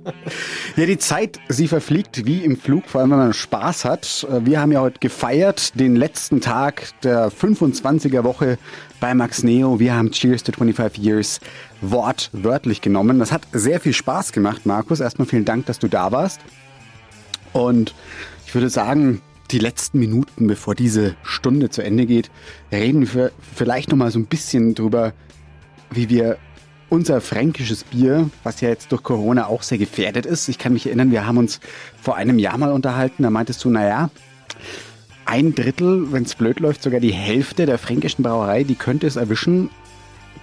[0.77, 4.27] ja, die Zeit, sie verfliegt wie im Flug, vor allem wenn man Spaß hat.
[4.43, 8.59] Wir haben ja heute gefeiert, den letzten Tag der 25er Woche
[9.01, 9.81] bei Max Neo.
[9.81, 11.41] Wir haben Cheers to 25 Years
[11.81, 13.21] wortwörtlich genommen.
[13.21, 15.01] Das hat sehr viel Spaß gemacht, Markus.
[15.01, 16.43] Erstmal vielen Dank, dass du da warst.
[17.55, 17.95] Und
[18.47, 22.31] ich würde sagen, die letzten Minuten, bevor diese Stunde zu Ende geht,
[22.71, 25.13] reden wir vielleicht noch mal so ein bisschen drüber,
[25.91, 26.39] wie wir
[26.91, 30.49] unser fränkisches Bier, was ja jetzt durch Corona auch sehr gefährdet ist.
[30.49, 31.61] Ich kann mich erinnern, wir haben uns
[32.01, 34.11] vor einem Jahr mal unterhalten, da meintest du, naja,
[35.25, 39.17] ein Drittel, wenn es blöd läuft, sogar die Hälfte der fränkischen Brauerei, die könnte es
[39.17, 39.71] erwischen.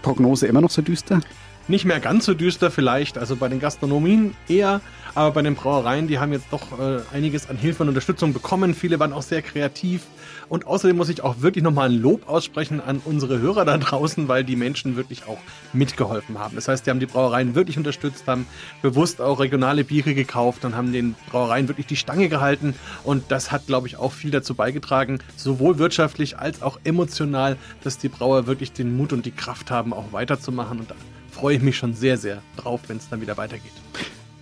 [0.03, 1.21] Prognose immer noch so düster?
[1.67, 4.81] Nicht mehr ganz so düster vielleicht, also bei den Gastronomien eher,
[5.15, 8.75] aber bei den Brauereien, die haben jetzt doch äh, einiges an Hilfe und Unterstützung bekommen.
[8.75, 10.03] Viele waren auch sehr kreativ.
[10.47, 14.27] Und außerdem muss ich auch wirklich nochmal ein Lob aussprechen an unsere Hörer da draußen,
[14.27, 15.39] weil die Menschen wirklich auch
[15.73, 16.55] mitgeholfen haben.
[16.55, 18.45] Das heißt, die haben die Brauereien wirklich unterstützt, haben
[18.83, 22.75] bewusst auch regionale Biere gekauft und haben den Brauereien wirklich die Stange gehalten.
[23.03, 27.97] Und das hat, glaube ich, auch viel dazu beigetragen, sowohl wirtschaftlich als auch emotional, dass
[27.97, 30.81] die Brauer wirklich den Mut und die Kraft haben, auch weiterzumachen.
[30.81, 30.91] Und
[31.35, 33.73] freue ich mich schon sehr, sehr drauf, wenn es dann wieder weitergeht.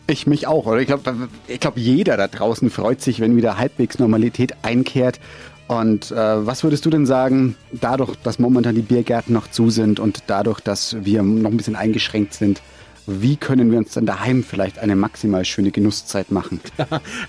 [0.06, 0.80] Ich mich auch, oder?
[0.80, 5.20] Ich glaube, ich glaub, jeder da draußen freut sich, wenn wieder halbwegs Normalität einkehrt.
[5.68, 10.00] Und äh, was würdest du denn sagen, dadurch, dass momentan die Biergärten noch zu sind
[10.00, 12.62] und dadurch, dass wir noch ein bisschen eingeschränkt sind,
[13.06, 16.62] wie können wir uns dann daheim vielleicht eine maximal schöne Genusszeit machen?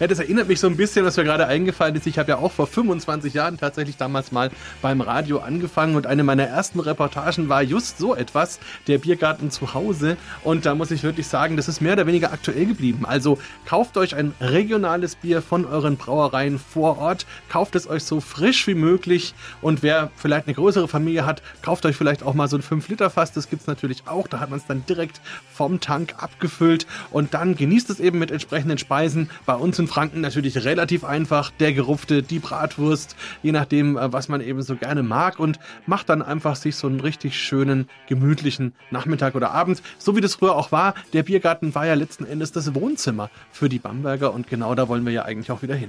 [0.01, 2.07] ja, das erinnert mich so ein bisschen, was mir gerade eingefallen ist.
[2.07, 4.51] Ich habe ja auch vor 25 Jahren tatsächlich damals mal
[4.83, 9.75] beim Radio angefangen und eine meiner ersten Reportagen war just so etwas, der Biergarten zu
[9.75, 10.17] Hause.
[10.43, 13.05] Und da muss ich wirklich sagen, das ist mehr oder weniger aktuell geblieben.
[13.05, 18.21] Also kauft euch ein regionales Bier von euren Brauereien vor Ort, kauft es euch so
[18.21, 22.49] frisch wie möglich und wer vielleicht eine größere Familie hat, kauft euch vielleicht auch mal
[22.49, 24.29] so ein 5-Liter-Fass, das gibt es natürlich auch.
[24.29, 25.21] Da hat man es dann direkt
[25.53, 29.31] vor vom Tank abgefüllt und dann genießt es eben mit entsprechenden Speisen.
[29.47, 31.51] Bei uns in Franken natürlich relativ einfach.
[31.59, 36.11] Der gerupfte, die Bratwurst, je nachdem, äh, was man eben so gerne mag und macht
[36.11, 39.81] dann einfach sich so einen richtig schönen, gemütlichen Nachmittag oder Abend.
[39.97, 40.93] So wie das früher auch war.
[41.15, 45.07] Der Biergarten war ja letzten Endes das Wohnzimmer für die Bamberger und genau da wollen
[45.07, 45.89] wir ja eigentlich auch wieder hin.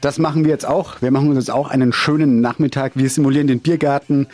[0.00, 1.02] Das machen wir jetzt auch.
[1.02, 2.92] Wir machen uns jetzt auch einen schönen Nachmittag.
[2.94, 4.28] Wir simulieren den Biergarten.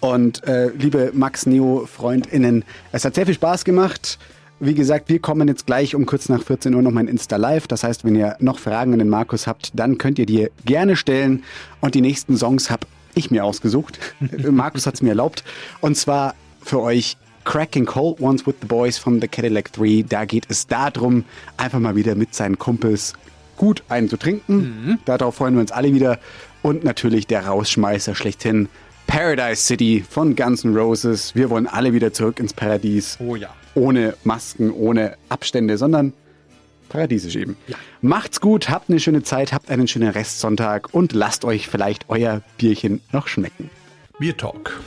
[0.00, 4.18] Und äh, liebe Max Neo Freundinnen, es hat sehr viel Spaß gemacht.
[4.58, 7.36] Wie gesagt, wir kommen jetzt gleich um kurz nach 14 Uhr noch mal in Insta
[7.36, 7.66] Live.
[7.66, 10.96] Das heißt, wenn ihr noch Fragen an den Markus habt, dann könnt ihr die gerne
[10.96, 11.44] stellen.
[11.80, 13.98] Und die nächsten Songs habe ich mir ausgesucht.
[14.50, 15.44] Markus hat es mir erlaubt.
[15.80, 20.04] Und zwar für euch Cracking Cold Ones with the Boys von The Cadillac 3.
[20.08, 21.24] Da geht es darum,
[21.56, 23.14] einfach mal wieder mit seinen Kumpels
[23.56, 24.56] gut einen zu trinken.
[24.56, 24.98] Mhm.
[25.04, 26.18] Darauf freuen wir uns alle wieder.
[26.62, 28.68] Und natürlich der Rausschmeißer schlechthin.
[29.10, 31.34] Paradise City von Guns N' Roses.
[31.34, 33.18] Wir wollen alle wieder zurück ins Paradies.
[33.18, 33.48] Oh ja.
[33.74, 36.12] Ohne Masken, ohne Abstände, sondern
[36.88, 37.56] paradiesisch eben.
[37.66, 37.76] Ja.
[38.02, 42.42] Macht's gut, habt eine schöne Zeit, habt einen schönen Restsonntag und lasst euch vielleicht euer
[42.56, 43.68] Bierchen noch schmecken.
[44.20, 44.80] Bier Talk,